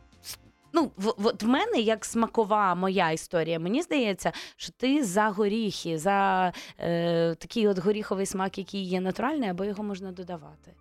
Ну, 0.73 0.91
в, 0.97 1.05
в, 1.17 1.25
от 1.27 1.43
в 1.43 1.47
мене 1.47 1.77
як 1.79 2.05
смакова 2.05 2.75
моя 2.75 3.11
історія. 3.11 3.59
Мені 3.59 3.81
здається, 3.81 4.31
що 4.55 4.71
ти 4.77 5.03
за 5.03 5.29
горіхи, 5.29 5.97
за 5.97 6.53
е, 6.79 7.35
такий 7.35 7.67
от 7.67 7.77
горіховий 7.77 8.25
смак, 8.25 8.57
який 8.57 8.83
є 8.83 9.01
натуральний, 9.01 9.49
або 9.49 9.65
його 9.65 9.83
можна 9.83 10.11
додавати. 10.11 10.73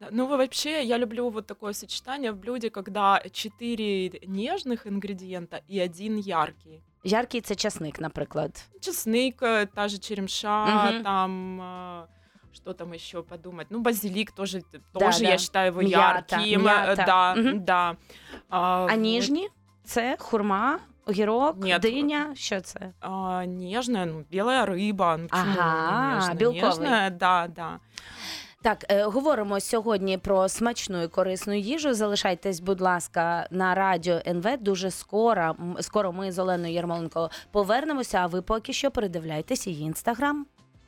Да, 0.00 0.08
Ну, 0.12 0.26
вообще, 0.26 0.82
я 0.84 0.98
люблю 0.98 1.28
вот 1.30 1.46
такое 1.46 1.72
сочетание 1.74 2.32
в 2.32 2.36
блюде, 2.36 2.70
когда 2.70 3.22
четыре 3.32 4.10
нежных 4.26 4.86
ингредиента 4.86 5.60
и 5.70 5.80
один 5.84 6.18
яркий. 6.18 6.82
Яркий 7.04 7.40
це 7.40 7.54
часник, 7.54 8.00
наприклад. 8.00 8.64
Чеснок, 8.80 9.42
э, 9.42 9.66
та 9.74 9.88
же 9.88 9.98
черемша, 9.98 10.66
Мгм. 10.66 11.02
там 11.02 11.60
э, 11.60 12.04
что 12.54 12.72
там 12.72 12.92
еще 12.92 13.22
подумать? 13.22 13.66
Ну, 13.70 13.80
базилик 13.80 14.32
тоже, 14.32 14.60
т- 14.60 14.80
Да, 14.94 15.00
тоже 15.00 15.20
да. 15.24 15.28
я 15.30 15.38
считаю 15.38 15.68
его 15.72 15.82
Мята, 15.82 16.36
ярким. 16.36 16.60
э, 16.60 16.64
мята. 16.64 17.04
Да, 17.06 17.34
Мгм. 17.34 17.64
да. 17.64 17.96
А, 18.48 18.58
А 18.60 18.82
вот, 18.86 18.96
ніжні 18.96 19.48
це 19.84 20.16
хурма, 20.18 20.78
огірок, 21.06 21.56
Ні, 21.64 21.78
диня. 21.78 22.32
Що 22.34 22.60
це? 22.60 22.92
а, 23.00 23.44
нежная, 23.46 24.06
ну, 24.06 24.24
белая 24.32 24.64
рыба. 24.66 25.16
Ну, 25.18 25.28
почему 25.28 25.54
Ага, 25.58 26.08
не 26.08 26.14
нежная? 26.14 26.34
белковый. 26.36 26.64
Нежная, 26.80 27.10
да, 27.10 27.46
да. 27.56 27.78
Так, 28.62 28.84
е, 28.88 29.04
говоримо 29.04 29.60
сьогодні 29.60 30.18
про 30.18 30.48
смачну 30.48 31.02
і 31.02 31.08
корисну 31.08 31.54
їжу. 31.54 31.94
Залишайтесь, 31.94 32.60
будь 32.60 32.80
ласка, 32.80 33.46
на 33.50 33.74
радіо 33.74 34.20
НВ. 34.26 34.56
Дуже 34.60 34.90
скоро. 34.90 35.42
м, 35.42 35.76
Скоро 35.80 36.12
ми 36.12 36.32
з 36.32 36.38
Оленою 36.38 36.74
Ярмоленко 36.74 37.30
повернемося. 37.52 38.18
А 38.18 38.26
ви 38.26 38.42
поки 38.42 38.72
що 38.72 38.90
передивляйтесь 38.90 39.66
її 39.66 39.82
інстаграм. 39.84 40.46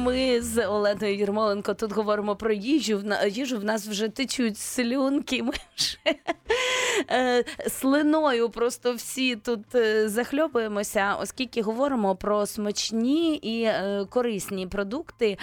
Ми 0.00 0.42
з 0.42 0.66
Оленою 0.66 1.16
Єрмоленко 1.16 1.74
тут 1.74 1.92
говоримо 1.92 2.36
про 2.36 2.52
їжу. 2.52 2.98
В 2.98 3.28
їжу 3.28 3.58
в 3.58 3.64
нас 3.64 3.88
вже 3.88 4.08
течуть 4.08 4.58
слюнки. 4.58 5.42
Ми 5.42 5.52
вже 5.76 5.98
е, 7.10 7.44
слиною 7.68 8.50
просто 8.50 8.94
всі 8.94 9.36
тут 9.36 9.74
е, 9.74 10.08
захльопуємося, 10.08 11.16
оскільки 11.20 11.62
говоримо 11.62 12.16
про 12.16 12.46
смачні 12.46 13.34
і 13.34 13.62
е, 13.62 14.06
корисні 14.10 14.66
продукти, 14.66 15.38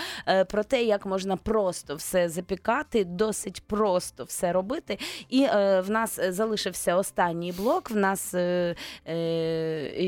про 0.49 0.63
те, 0.63 0.83
як 0.83 1.05
можна 1.05 1.37
просто 1.37 1.95
все 1.95 2.29
запікати, 2.29 3.03
досить 3.03 3.63
просто 3.67 4.23
все 4.23 4.51
робити. 4.51 4.99
І 5.29 5.45
в 5.45 5.85
нас 5.87 6.19
залишився 6.29 6.95
останній 6.95 7.51
блок. 7.51 7.89
В 7.89 7.95
нас 7.95 8.29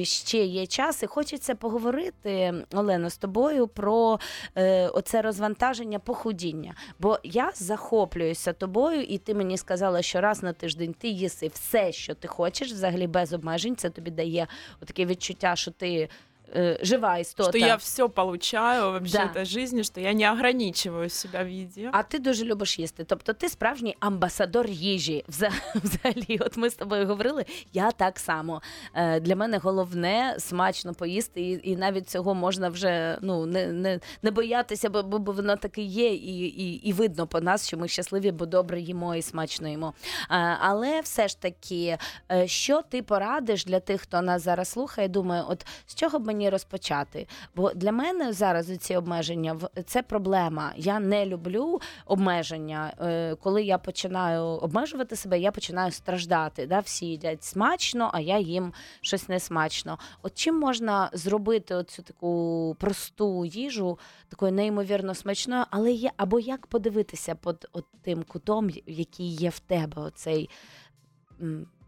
ще 0.04 0.46
є 0.46 0.68
час, 0.68 1.04
і 1.04 1.08
хочеться 1.08 1.56
поговорити, 1.56 2.54
Олено, 2.74 3.10
з 3.10 3.18
тобою 3.18 3.68
про 3.68 4.20
е, 4.56 4.88
оце 4.88 5.22
розвантаження 5.22 6.00
похудіння. 6.00 6.76
Бо 7.00 7.20
я 7.24 7.52
захоплююся 7.56 8.54
тобою, 8.54 9.02
і 9.02 9.18
ти 9.18 9.34
мені 9.34 9.58
сказала, 9.58 10.02
що 10.02 10.22
раз 10.22 10.44
на 10.44 10.54
тиждень 10.54 10.96
ти 11.00 11.08
їси 11.08 11.48
все, 11.48 11.92
що 11.92 12.16
ти 12.16 12.28
хочеш, 12.28 12.72
взагалі 12.72 13.08
без 13.08 13.34
обмежень. 13.34 13.76
Це 13.76 13.90
тобі 13.90 14.12
дає 14.12 14.48
таке 14.86 15.06
відчуття, 15.06 15.56
що 15.56 15.72
ти 15.72 16.10
е, 16.56 16.80
жива 16.82 17.18
істота. 17.18 17.50
Что 17.50 17.58
я 17.58 17.76
все 17.76 18.10
получаю 18.10 18.92
вообще 18.92 19.18
Да. 19.18 19.42
этой 19.42 19.46
жизни, 19.46 19.84
что 19.84 20.02
я 20.02 20.14
не 20.14 20.32
ограничиваю 20.32 21.10
себя 21.10 21.44
в 21.44 21.48
еде. 21.48 21.90
А 21.94 22.04
ти 22.04 22.20
дуже 22.20 22.46
любиш 22.46 22.80
їсти. 22.80 23.04
Тобто 23.04 23.34
ти 23.34 23.50
справжній 23.50 23.96
амбасадор 24.00 24.68
їжі. 24.70 25.26
Взагалі, 25.76 26.40
от 26.42 26.58
ми 26.58 26.70
з 26.70 26.76
тобою 26.76 27.08
говорили, 27.08 27.46
я 27.74 27.92
так 27.92 28.20
само. 28.20 28.62
Е, 28.96 29.20
Для 29.20 29.36
мене 29.36 29.58
головне 29.58 30.36
смачно 30.40 30.94
поїсти, 30.94 31.42
і, 31.42 31.72
і 31.72 31.76
навіть 31.76 32.10
цього 32.10 32.34
можна 32.36 32.70
вже 32.70 33.18
ну, 33.22 33.46
не, 33.46 33.68
не, 33.68 34.00
не 34.22 34.32
боятися, 34.32 34.90
бо, 34.90 35.04
бо 35.04 35.20
бо 35.20 35.32
воно 35.32 35.56
таке 35.56 35.82
є, 35.82 36.14
і, 36.14 36.40
і, 36.46 36.74
і 36.90 36.94
видно 36.94 37.28
по 37.28 37.42
нас, 37.42 37.68
що 37.68 37.78
ми 37.78 37.88
щасливі, 37.88 38.32
бо 38.32 38.46
добре 38.46 38.82
їмо 38.82 39.16
і 39.16 39.22
смачно 39.22 39.68
їмо. 39.68 39.94
Е, 40.32 40.58
Але 40.62 41.02
все 41.02 41.28
ж 41.28 41.42
таки, 41.42 41.98
е, 42.32 42.48
що 42.48 42.82
ти 42.90 43.02
порадиш 43.02 43.66
для 43.66 43.80
тих, 43.80 44.02
хто 44.02 44.22
нас 44.22 44.44
зараз 44.44 44.68
слухає, 44.70 45.08
думає, 45.08 45.44
от 45.48 45.66
з 45.86 45.96
чого 45.96 46.20
б 46.20 46.26
мені 46.26 46.39
розпочати? 46.48 47.28
Бо 47.56 47.74
для 47.74 47.92
мене 47.92 48.34
зараз 48.34 48.78
ці 48.78 48.96
обмеження 48.96 49.58
це 49.86 50.02
проблема. 50.02 50.74
Я 50.76 51.00
не 51.00 51.26
люблю 51.26 51.82
обмеження. 52.06 52.94
Е, 53.02 53.36
Коли 53.36 53.64
я 53.64 53.78
починаю 53.78 54.44
обмежувати 54.44 55.16
себе, 55.16 55.40
я 55.40 55.52
починаю 55.52 55.92
страждати. 55.92 56.68
Да? 56.68 56.80
Всі 56.80 57.06
їдять 57.06 57.44
смачно, 57.44 58.10
а 58.14 58.20
я 58.20 58.40
їм 58.40 58.74
щось 59.02 59.30
не 59.30 59.40
смачно. 59.40 60.00
От 60.22 60.34
чим 60.36 60.60
можна 60.60 61.10
зробити 61.14 61.76
оцю 61.76 62.04
таку 62.04 62.76
просту 62.80 63.46
їжу, 63.46 64.00
такою 64.30 64.52
неймовірно 64.52 65.16
смачною, 65.16 65.66
але 65.70 65.92
є 65.92 66.12
або 66.18 66.40
як 66.40 66.68
подивитися 66.68 67.36
під 67.36 67.68
от 67.74 67.86
тим 68.02 68.24
кутом, 68.24 68.70
який 68.86 69.36
є 69.36 69.50
в 69.50 69.60
тебе, 69.60 70.02
оцей. 70.02 70.50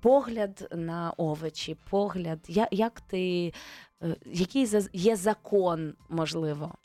Погляд 0.01 0.67
на 0.71 1.13
овочі, 1.17 1.77
погляд, 1.89 2.39
як, 2.71 3.01
ти, 3.01 3.53
е, 4.03 4.15
який 4.25 4.67
є 4.93 5.15
закон, 5.15 5.93
можливо? 6.09 6.75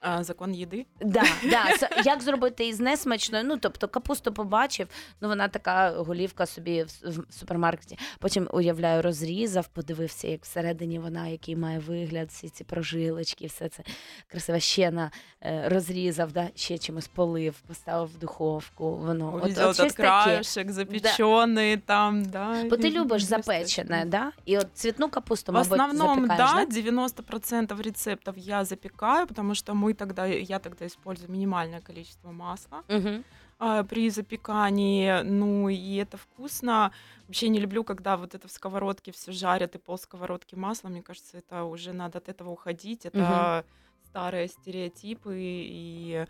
А, 0.00 0.22
закон 0.22 0.52
еды. 0.52 0.86
Да, 1.00 1.22
да. 1.50 1.64
с- 1.74 1.88
Як 2.04 2.22
зробити 2.22 2.66
із 2.66 2.80
несмачною? 2.80 3.44
Ну, 3.44 3.56
тобто 3.56 3.88
капусту 3.88 4.32
побачив, 4.32 4.88
ну 5.20 5.28
вона 5.28 5.48
така 5.48 5.90
голівка 5.90 6.46
собі 6.46 6.82
в, 6.82 6.86
с- 6.90 7.02
в 7.04 7.24
супермаркеті. 7.32 7.98
Потім 8.18 8.48
уявляю, 8.52 9.02
розрізав, 9.02 9.68
подивився, 9.68 10.28
як 10.28 10.42
всередині 10.44 10.98
вона, 10.98 11.26
який 11.28 11.56
має 11.56 11.78
вигляд, 11.78 12.28
всі 12.28 12.48
ці 12.48 12.64
прожилочки, 12.64 13.46
все 13.46 13.68
це 13.68 13.82
красиво 14.26 14.58
ще 14.58 14.90
на 14.90 15.10
е, 15.44 15.68
розрізав, 15.68 16.32
да, 16.32 16.48
ще 16.54 16.78
чимось 16.78 17.08
полив, 17.08 17.54
поставив 17.66 18.08
в 18.14 18.18
духовку. 18.18 18.96
Воно 18.96 19.34
от, 19.34 19.42
Увидел 19.44 19.68
от 19.68 19.70
этот 19.70 19.74
щось 19.74 19.92
таке. 19.94 20.02
краешек 20.24 20.70
запеченный 20.70 21.76
там, 21.86 22.24
да. 22.24 22.64
Бо 22.70 22.76
ти 22.76 22.88
и- 22.88 22.90
любиш 22.92 23.22
и 23.22 23.26
запечене, 23.26 24.04
да? 24.06 24.32
І 24.44 24.58
от 24.58 24.66
цвітну 24.74 25.08
капусту, 25.08 25.52
В 25.52 25.54
мабуть, 25.54 25.72
основном, 25.72 26.26
запікаєш, 26.26 26.66
да, 26.68 26.80
90% 26.80 27.82
рецептов 27.82 28.38
я 28.38 28.64
запекаю, 28.64 29.26
потому 29.26 29.54
что 29.54 29.74
мы 29.91 29.95
тогда, 29.95 30.25
я 30.25 30.59
тогда 30.59 30.85
использую 30.87 31.29
минимальное 31.31 31.81
количество 31.81 32.31
масла 32.31 32.83
Угу. 32.87 33.23
а, 33.59 33.83
при 33.83 34.09
запекании. 34.09 35.21
Ну 35.23 35.69
и 35.69 35.95
это 35.95 36.17
вкусно. 36.17 36.91
Вообще 37.27 37.49
не 37.49 37.59
люблю, 37.59 37.83
когда 37.83 38.15
вот 38.17 38.35
это 38.35 38.47
в 38.47 38.51
сковородке 38.51 39.11
все 39.11 39.31
жарят 39.31 39.75
и 39.75 39.77
пол 39.79 39.97
сковородки 39.97 40.55
масла. 40.55 40.89
Мне 40.89 41.01
кажется, 41.01 41.37
это 41.37 41.63
уже 41.65 41.93
надо 41.93 42.17
от 42.19 42.29
этого 42.29 42.49
уходить. 42.49 43.05
Это 43.05 43.65
старые 44.05 44.47
стереотипы 44.47 45.35
и 45.37 46.25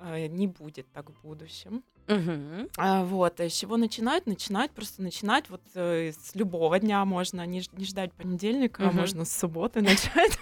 э, 0.00 0.26
не 0.26 0.46
будет 0.46 0.90
так 0.92 1.10
в 1.10 1.20
будущем. 1.22 1.82
Угу. 2.08 2.70
А, 2.78 3.04
Вот, 3.04 3.38
а 3.40 3.48
с 3.48 3.52
чего 3.52 3.76
начинать? 3.76 4.26
Начинать, 4.26 4.70
просто 4.72 5.00
начинать 5.02 5.48
вот 5.48 5.60
э, 5.74 6.10
с 6.12 6.34
любого 6.34 6.78
дня 6.80 7.04
можно, 7.04 7.46
не, 7.46 7.62
не 7.72 7.84
ждать 7.84 8.12
понедельника, 8.12 8.82
а 8.84 8.86
Мгм. 8.88 8.96
можно 8.96 9.24
с 9.24 9.36
субботы 9.38 9.80
начать. 9.82 10.38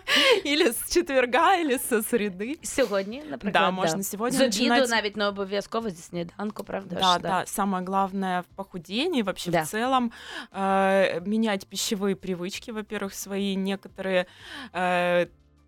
Или 0.45 0.71
с 0.71 0.89
четверга, 0.93 1.55
или 1.57 1.77
со 1.77 2.01
среды. 2.01 2.57
Сьогодні, 2.63 3.23
наприклад, 3.29 3.53
Да, 3.53 3.71
можно 3.71 4.03
сегодня 4.03 4.37
з 4.37 4.41
обіду 4.41 4.69
начинать. 4.69 4.89
навіть 4.89 5.17
не 5.17 5.25
обов'язково 5.27 5.89
зі 5.89 6.01
сніданку, 6.01 6.63
правда? 6.63 6.95
Да, 6.95 7.13
ж, 7.13 7.19
да, 7.19 7.45
самое 7.45 7.85
главное 7.85 8.41
в 8.41 8.45
похудении 8.55 9.21
вообще 9.23 9.51
Да. 9.51 9.61
в 9.63 9.67
целом 9.67 10.11
э, 10.51 11.21
менять 11.27 11.67
пищевые 11.67 12.15
привычки, 12.15 12.71
во-первых, 12.71 13.13
свои 13.13 13.55
некоторые 13.55 14.25
э, 14.73 15.27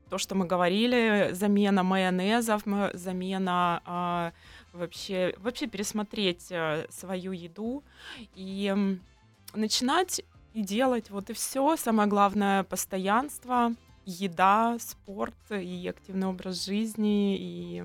то, 0.10 0.18
что 0.18 0.36
мы 0.36 0.48
говорили, 0.48 1.30
замена 1.34 1.84
майонезов, 1.84 2.66
м- 2.68 2.90
замена 2.94 3.82
а, 3.86 4.32
вообще 4.74 5.34
вообще 5.38 5.68
пересмотреть 5.68 6.48
э, 6.52 6.86
свою 6.90 7.32
еду 7.32 7.84
и 8.36 8.66
м, 8.74 9.00
начинать 9.54 10.22
и 10.56 10.62
делать 10.64 11.10
вот 11.12 11.30
и 11.30 11.34
все. 11.34 11.78
Самое 11.78 12.10
главное 12.10 12.64
постоянство, 12.64 13.72
еда, 14.07 14.77
спорт 14.79 15.35
и 15.51 15.87
активный 15.89 16.29
образ 16.29 16.65
жизни 16.65 17.37
и 17.37 17.85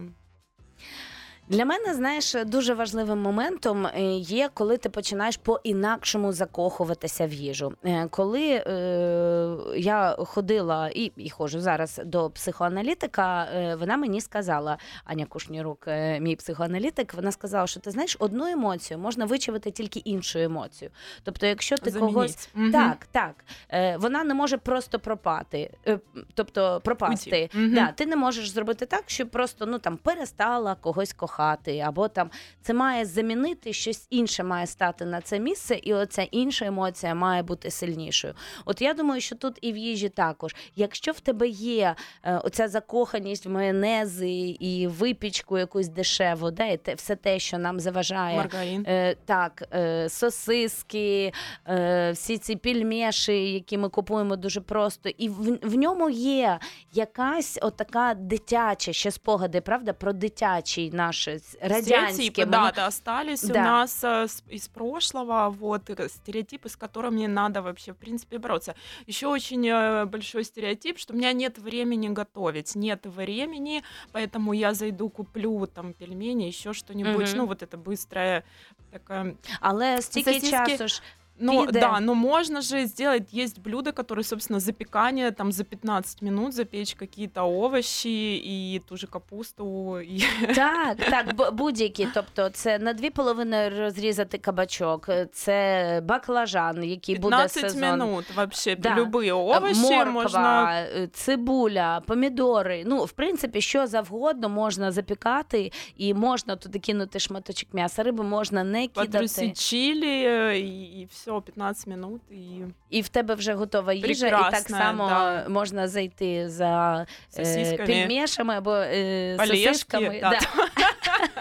Для 1.50 1.66
мене, 1.66 1.94
знаєш, 1.94 2.36
дуже 2.46 2.74
важливим 2.74 3.20
моментом 3.22 3.86
е, 3.86 4.02
є, 4.18 4.50
коли 4.54 4.78
ти 4.78 4.90
починаєш 4.90 5.38
по-інакшому 5.38 6.32
закохуватися 6.34 7.28
в 7.28 7.34
їжу. 7.34 7.74
Е, 7.86 8.08
Коли 8.12 8.48
е, 8.50 9.58
я 9.78 10.16
ходила 10.20 10.90
і, 10.96 11.12
і 11.18 11.30
ходжу 11.30 11.60
зараз 11.60 12.02
до 12.06 12.30
психоаналітика, 12.30 13.44
е, 13.44 13.76
вона 13.76 13.98
мені 13.98 14.22
сказала, 14.22 14.78
Аня 15.06 15.26
Кушнірук, 15.26 15.88
е, 15.88 16.20
мій 16.20 16.36
психоаналітик, 16.36 17.14
вона 17.14 17.32
сказала, 17.32 17.68
що 17.68 17.80
ти 17.80 17.92
знаєш, 17.92 18.18
одну 18.20 18.46
емоцію 18.46 19.00
можна 19.00 19.26
вичавити 19.26 19.72
тільки 19.72 20.00
іншу 20.00 20.40
емоцію. 20.40 20.92
Тобто, 21.24 21.46
якщо 21.46 21.78
ти 21.78 21.92
когось 21.92 22.12
заменить. 22.14 22.50
Мгм. 22.54 22.72
так, 22.72 23.08
так. 23.12 23.46
Е, 23.70 23.98
вона 23.98 24.24
не 24.24 24.34
може 24.34 24.58
просто 24.58 25.00
пропати, 25.00 25.72
е, 25.88 26.00
тобто 26.34 26.82
пропасти. 26.84 27.50
Мгм. 27.54 27.74
Да, 27.76 27.92
ти 27.92 28.06
не 28.06 28.16
можеш 28.16 28.50
зробити 28.50 28.86
так, 28.86 29.04
щоб 29.08 29.30
просто 29.30 29.66
ну 29.66 29.80
там 29.80 29.98
перестала 29.98 30.76
когось 30.76 31.14
кохати, 31.14 31.39
або 31.86 32.08
там 32.08 32.30
це 32.62 32.74
має 32.74 33.06
замінити 33.06 33.74
щось 33.74 34.08
інше, 34.10 34.44
має 34.44 34.68
стати 34.68 35.06
на 35.06 35.22
це 35.22 35.40
місце, 35.40 35.80
і 35.84 35.94
оця 35.94 36.22
інша 36.22 36.66
емоція 36.66 37.16
має 37.16 37.44
бути 37.44 37.72
сильнішою. 37.72 38.34
От 38.66 38.82
я 38.82 38.94
думаю, 38.94 39.22
що 39.22 39.36
тут 39.36 39.58
і 39.62 39.74
в 39.74 39.78
їжі 39.78 40.10
також. 40.10 40.56
Якщо 40.76 41.12
в 41.12 41.20
тебе 41.20 41.48
є 41.48 41.96
е, 42.24 42.38
оця 42.38 42.68
закоханість 42.68 43.46
в 43.46 43.50
майонези 43.50 44.30
і 44.60 44.88
випічку 44.88 45.58
якусь 45.58 45.88
дешеву, 45.88 46.52
да, 46.52 46.66
і 46.66 46.78
те, 46.78 46.96
все 46.96 47.16
те, 47.16 47.40
що 47.40 47.58
нам 47.58 47.80
заважає. 47.80 48.38
Маргарин. 48.38 48.86
Е, 48.88 49.16
так, 49.26 49.64
е, 49.74 50.10
сосиски, 50.10 51.34
е, 51.68 52.12
всі 52.12 52.38
ці 52.38 52.56
пільмеші, 52.56 53.54
які 53.54 53.78
ми 53.78 53.90
купуємо 53.90 54.36
дуже 54.36 54.62
просто, 54.62 55.10
і 55.10 55.30
в, 55.30 55.60
в 55.62 55.76
ньому 55.76 56.10
є 56.10 56.60
якась 56.94 57.60
отака 57.62 58.14
дитяча 58.14 58.94
ще 58.94 59.12
спогади, 59.12 59.62
правда, 59.62 59.94
про 59.94 60.14
дитячий 60.14 60.92
наш 60.92 61.29
с- 61.38 61.58
радянське. 61.62 62.14
Стереотипы, 62.14 62.42
воно- 62.42 62.52
да, 62.52 62.72
да, 62.72 62.88
остались 62.88 63.42
Да. 63.44 63.54
у 63.54 63.64
нас 63.64 64.04
э, 64.04 64.28
с- 64.28 64.44
из 64.50 64.68
прошлого, 64.68 65.50
вот, 65.60 65.90
э, 65.90 66.10
стереотипы, 66.10 66.68
с 66.70 66.76
которыми 66.76 67.28
надо 67.28 67.62
вообще, 67.62 67.92
в 67.94 67.98
принципе, 67.98 68.38
бороться. 68.38 68.74
Еще 69.08 69.28
очень 69.28 69.68
э, 69.68 70.06
большой 70.06 70.44
стереотип, 70.44 70.98
что 71.00 71.14
у 71.14 71.18
меня 71.18 71.34
нет 71.34 71.58
времени 71.60 72.10
готовить, 72.10 72.76
нет 72.76 73.06
времени, 73.06 73.84
поэтому 74.12 74.54
я 74.54 74.74
зайду, 74.74 75.10
куплю 75.10 75.66
там 75.68 75.94
пельмени, 75.94 76.44
еще 76.48 76.74
что-нибудь, 76.74 77.30
Мгм. 77.30 77.38
ну, 77.38 77.46
вот 77.46 77.62
это 77.64 77.78
быстрое 77.78 78.44
такое... 78.92 79.36
Але 79.62 80.02
стільки 80.02 80.30
Сосиски- 80.32 80.50
часу 80.68 80.88
ж 80.88 81.02
Ну, 81.39 81.67
Пиде. 81.67 81.81
да, 81.81 82.01
но 82.01 82.15
можно 82.15 82.61
же 82.61 82.87
сделать, 82.87 83.23
есть 83.35 83.59
блюда, 83.59 83.91
которые, 83.91 84.23
собственно, 84.23 84.61
запекание, 84.61 85.31
там, 85.33 85.53
за 85.53 85.65
15 85.65 86.23
минут 86.23 86.55
запечь 86.55 86.95
какие-то 86.95 87.43
овощи 87.43 88.09
и 88.45 88.81
ту 88.89 88.97
же 88.97 89.07
капусту, 89.07 89.99
и 90.01 90.21
Так, 90.55 90.97
так, 91.11 91.35
бу- 91.37 91.53
будь-які. 91.53 92.09
Тобто, 92.15 92.49
це 92.49 92.79
на 92.79 92.93
дві 92.93 93.11
половини 93.11 93.69
розрізати 93.69 94.39
кабачок, 94.39 95.09
це 95.33 96.01
баклажан, 96.05 96.85
який 96.85 97.15
буде 97.19 97.37
15 97.37 97.71
сезон. 97.71 97.81
минут 97.81 98.25
вообще 98.37 98.77
Да. 98.77 98.97
любые 98.97 99.33
овощи 99.37 99.81
Морква, 99.81 100.13
можно 100.13 100.69
е, 100.71 101.09
цибуля, 101.13 102.01
помідори. 102.07 102.83
Ну, 102.87 103.05
в 103.05 103.13
принципі, 103.13 103.61
що 103.61 103.87
завгодно 103.87 104.49
можна 104.49 104.93
запікати, 104.93 105.73
і 105.97 106.15
можна 106.15 106.57
туди 106.57 106.79
кинути 106.79 107.19
шматочок 107.19 107.75
м'яса. 107.75 108.03
Риби 108.03 108.25
можна 108.25 108.65
не 108.65 108.87
кидати. 108.89 109.07
подрусить 109.13 109.61
чили 109.71 110.07
э, 110.07 110.55
и, 111.03 111.09
все 111.11 111.28
15 111.42 111.88
минут 111.88 112.22
і 112.32 112.62
І 112.90 113.02
в 113.02 113.10
тебе 113.10 113.36
вже 113.36 113.54
готова 113.54 113.94
їжа, 113.94 114.28
і 114.28 114.52
так 114.52 114.70
само 114.70 115.08
да. 115.08 115.46
можна 115.50 115.88
зайти 115.88 116.50
за 116.50 117.06
е, 117.38 117.78
пельмешами 117.78 118.54
або 118.58 118.76
е, 118.76 119.38
сосисками. 119.40 120.20
да. 120.22 120.40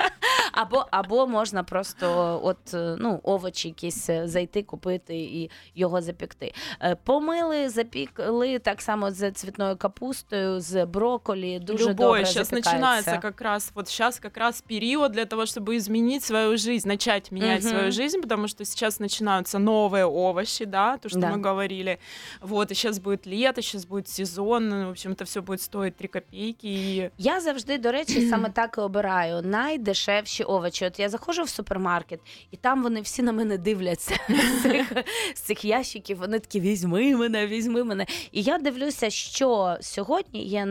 Або, 0.57 0.85
або 0.91 1.27
можна 1.27 1.63
просто 1.63 2.39
от, 2.43 2.73
е, 2.73 2.95
ну, 2.99 3.19
овочі 3.23 3.67
якісь 3.67 4.09
е, 4.09 4.27
зайти, 4.27 4.63
купити 4.63 5.15
і 5.17 5.49
його 5.75 6.01
запікти. 6.01 6.53
Е, 6.81 6.95
Помили, 7.03 7.69
запікли 7.69 8.59
так 8.59 8.81
само 8.81 9.11
з 9.11 9.31
цвітною 9.31 9.75
капустою, 9.77 10.59
з 10.61 10.85
брокколі. 10.85 11.59
Дуже 11.59 11.83
любое. 11.83 11.93
добре 11.95 12.25
Сейчас 12.25 12.49
запікається. 12.49 12.71
начинается 12.71 13.17
как 13.17 13.41
раз, 13.41 13.71
вот 13.75 13.87
сейчас 13.87 14.19
как 14.19 14.37
раз 14.37 14.61
период 14.61 15.11
для 15.11 15.25
того, 15.25 15.41
чтобы 15.45 15.75
изменить 15.75 16.23
свою 16.23 16.57
жизнь, 16.57 16.87
начать 16.87 17.31
менять 17.31 17.63
Мгм. 17.63 17.69
свою 17.69 17.91
жизнь, 17.91 18.21
потому 18.21 18.47
что 18.47 18.65
сейчас 18.65 18.99
начинаются 18.99 19.59
новые 19.59 20.05
овощи, 20.05 20.65
да, 20.65 20.97
то, 20.97 21.09
что 21.09 21.19
Да. 21.19 21.31
мы 21.31 21.41
говорили. 21.41 21.97
Вот, 22.41 22.71
и 22.71 22.75
сейчас 22.75 22.99
будет 22.99 23.27
лето, 23.27 23.61
сейчас 23.61 23.85
будет 23.85 24.07
сезон, 24.09 24.69
ну, 24.69 24.85
в 24.87 24.89
общем, 24.89 25.11
это 25.11 25.23
все 25.23 25.41
будет 25.41 25.61
стоить 25.61 25.95
3 25.95 26.07
копейки. 26.07 26.67
И 26.67 27.11
Я 27.17 27.39
завжди, 27.41 27.77
до 27.77 27.91
речі, 27.91 28.29
саме 28.29 28.49
так 28.49 28.75
і 28.77 28.81
обираю 28.81 29.41
найдешевші 29.41 30.43
овочі. 30.50 30.84
От 30.84 30.98
я 30.98 31.08
заходжу 31.08 31.42
в 31.42 31.48
супермаркет, 31.48 32.20
і 32.50 32.56
там 32.56 32.82
вони 32.82 33.00
всі 33.00 33.22
на 33.22 33.32
мене 33.32 33.58
дивляться 33.58 34.16
з 34.28 34.62
цих, 34.62 34.92
з 35.34 35.40
цих 35.40 35.64
ящиків. 35.64 36.18
Вони 36.18 36.38
такі 36.38 36.60
візьми 36.60 37.16
мене, 37.16 37.46
візьми 37.46 37.84
мене. 37.84 38.06
І 38.32 38.42
я 38.42 38.58
дивлюся, 38.58 39.10
що 39.10 39.76
сьогодні 39.80 40.44
є 40.44 40.66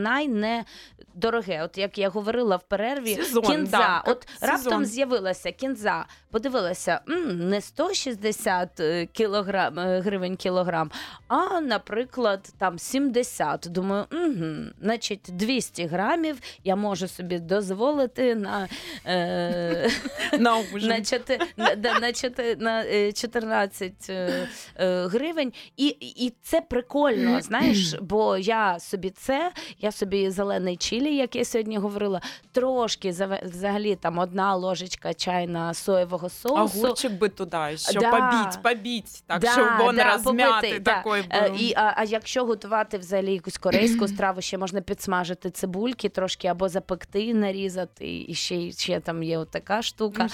найнедороге. 1.17 1.63
От 1.63 1.77
як 1.77 1.97
я 1.97 2.09
говорила 2.09 2.55
в 2.55 2.63
перерві, 2.63 3.15
Сезон, 3.15 3.43
кінза. 3.43 3.77
да, 3.77 4.03
От 4.11 4.27
раптом 4.41 4.85
з'явилася 4.85 5.51
кінза. 5.51 6.05
Подивилася, 6.31 7.01
м, 7.09 7.49
не 7.49 7.61
160 7.61 8.79
е, 8.79 9.05
кілограм, 9.05 9.79
е, 9.79 9.99
гривень 9.99 10.35
кілограм, 10.35 10.91
а, 11.27 11.61
наприклад, 11.61 12.49
там 12.57 12.79
70. 12.79 13.67
Думаю, 13.69 14.05
угу, 14.11 14.71
значить, 14.81 15.25
200 15.27 15.85
грамів 15.85 16.37
я 16.63 16.75
можу 16.75 17.07
собі 17.07 17.39
дозволити 17.39 18.35
на, 18.35 18.67
е, 19.05 19.89
на 20.39 20.63
на, 20.73 21.01
чотир, 21.01 21.39
на, 21.57 21.75
да, 21.75 21.99
на, 21.99 22.13
чотир, 22.13 22.57
на 22.59 22.83
е, 22.85 23.11
14 23.13 23.93
е, 24.09 24.47
е, 24.79 25.07
гривень. 25.07 25.53
І, 25.77 25.87
і 25.99 26.33
це 26.41 26.61
прикольно, 26.61 27.41
знаєш, 27.41 27.95
бо 28.01 28.37
я 28.37 28.79
собі 28.79 29.09
це, 29.09 29.51
я 29.79 29.91
собі 29.91 30.29
зелений 30.29 30.77
чилі, 30.77 31.06
як 31.06 31.36
я 31.36 31.44
сьогодні 31.44 31.78
говорила, 31.78 32.20
трошки 32.52 33.10
заве- 33.10 33.48
взагалі 33.50 33.96
там 33.96 34.18
одна 34.18 34.54
ложечка 34.54 35.14
чайна 35.14 35.74
соєвого 35.74 36.28
соусу. 36.28 36.78
Огурчик 36.80 37.12
бы 37.12 37.28
туда 37.28 37.70
еще 37.72 38.00
Да. 38.00 38.10
побить, 38.10 38.62
побить, 38.62 39.22
так, 39.26 39.40
Да, 39.40 39.48
чтобы 39.56 39.88
он 39.88 39.96
да, 39.96 40.16
размятый 40.16 40.60
побитий, 40.60 40.78
да. 40.78 40.94
такой 40.94 41.20
Е, 41.30 41.40
был. 41.50 41.56
І, 41.60 41.72
а, 41.76 41.94
а 41.96 42.04
якщо 42.04 42.44
готувати 42.44 42.98
взагалі 42.98 43.32
якусь 43.32 43.58
корейську 43.58 44.08
страву, 44.08 44.40
ще 44.40 44.58
можна 44.58 44.80
підсмажити 44.80 45.50
цибульки 45.50 46.08
трошки 46.08 46.48
або 46.48 46.68
запекти, 46.68 47.34
нарізати, 47.34 48.24
і 48.28 48.34
ще, 48.34 48.70
ще 48.72 49.00
там 49.00 49.22
є 49.22 49.38
от 49.38 49.50
така 49.50 49.82
штука. 49.82 50.28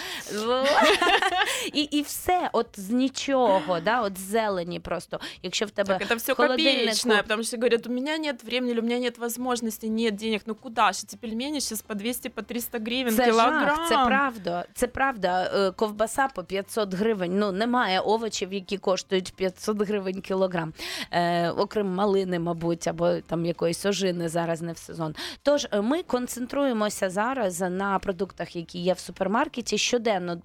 і, 1.73 1.81
і 1.83 2.03
все, 2.03 2.51
от 2.53 2.67
з 2.77 2.91
нічого, 2.91 3.81
да, 3.81 4.03
от 4.03 4.19
з 4.19 4.21
зелені 4.21 4.81
просто. 4.81 5.21
Якщо 5.43 5.67
в 5.67 5.71
тебе 5.71 5.99
Так 5.99 6.11
это 6.11 6.17
все 6.17 6.33
в 6.33 6.37
холодильнику- 6.37 6.79
копеечное, 6.79 7.23
потому 7.23 7.43
что 7.43 7.57
говорят, 7.57 7.87
у 7.87 7.91
меня 7.91 8.19
нет 8.19 8.45
времени, 8.45 8.73
или 8.73 8.81
у 8.81 8.83
меня 8.83 8.99
нет 8.99 9.19
возможности, 9.19 9.87
нет 9.89 10.15
денег. 10.15 10.43
Ну 10.47 10.55
куда 10.64 10.94
же 10.94 11.00
эти 11.04 11.18
пельмени 11.18 11.60
сейчас 11.60 11.82
по 11.82 11.94
200, 11.94 12.30
по 12.30 12.42
300 12.42 12.80
гривен 12.80 13.16
Це 13.16 13.26
килограмм? 13.26 13.68
жах, 13.68 13.90
це 13.90 14.06
правда. 14.06 14.66
Це 14.74 14.88
правда. 14.88 15.52
Е, 15.54 15.72
Ковбаса 15.72 16.28
по 16.28 16.44
500 16.44 16.94
гривень. 16.94 17.40
Ну 17.40 17.52
немає 17.52 18.00
овочів, 18.00 18.54
які 18.54 18.78
коштують 18.78 19.34
500 19.36 19.82
гривень 19.82 20.22
кілограм. 20.22 20.74
Е, 21.12 21.50
окрім 21.50 21.88
малини, 21.88 22.40
мабуть, 22.40 22.88
або 22.88 23.16
там 23.16 23.46
якоїсь 23.46 23.86
ожини 23.86 24.30
зараз 24.30 24.62
не 24.62 24.74
в 24.74 24.78
сезон. 24.78 25.16
Тож 25.42 25.68
е, 25.72 25.82
ми 25.82 26.04
концентруємося 26.04 27.10
зараз 27.10 27.62
на 27.62 28.00
продуктах, 28.00 28.56
які 28.56 28.80
є 28.80 28.94
в 28.94 29.00
супермаркеті. 29.00 29.78
Щоденно 29.78 30.42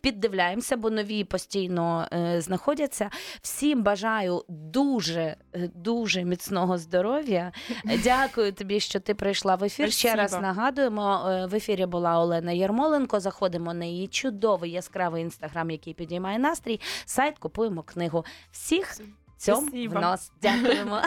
піддивляємося, 0.00 0.76
бо 0.76 0.90
нові 0.90 1.24
постійно 1.24 2.08
е, 2.12 2.40
знаходяться. 2.40 3.10
Всім 3.42 3.82
бажаю 3.82 4.44
дуже, 4.48 5.36
е, 5.54 5.70
дуже 5.74 6.24
міцного 6.24 6.78
здоров'я. 6.78 7.52
Дякую 8.04 8.52
тобі, 8.52 8.80
що 8.80 9.00
ти 9.00 9.14
прийшла 9.14 9.54
в 9.54 9.64
ефір. 9.64 9.92
Ще 9.92 10.14
раз 10.14 10.32
нагадуємо, 10.32 11.28
е, 11.28 11.46
в 11.46 11.54
ефірі 11.54 11.86
була 11.86 12.20
Олена 12.20 12.52
Ярмоленко. 12.52 13.20
Заходимо 13.20 13.74
на 13.74 13.84
її 13.84 14.08
чудовий 14.08 14.70
яскравий 14.70 15.22
інстаграм, 15.22 15.70
який 15.70 15.94
підіймає 15.94 16.38
настрій. 16.38 16.80
Сайт 17.04 17.38
купуємо 17.38 17.82
книгу. 17.82 18.24
Всіх 18.52 18.96
цьом 19.36 19.64
в 19.64 19.68
Спасибо. 19.68 20.00
нос. 20.00 20.32
Дякуємо. 20.42 21.00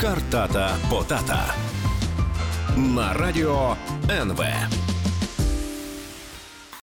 Картата 0.00 0.76
Потата 0.90 1.54
на 2.76 3.12
радіо 3.12 3.76
НВ. 4.10 4.44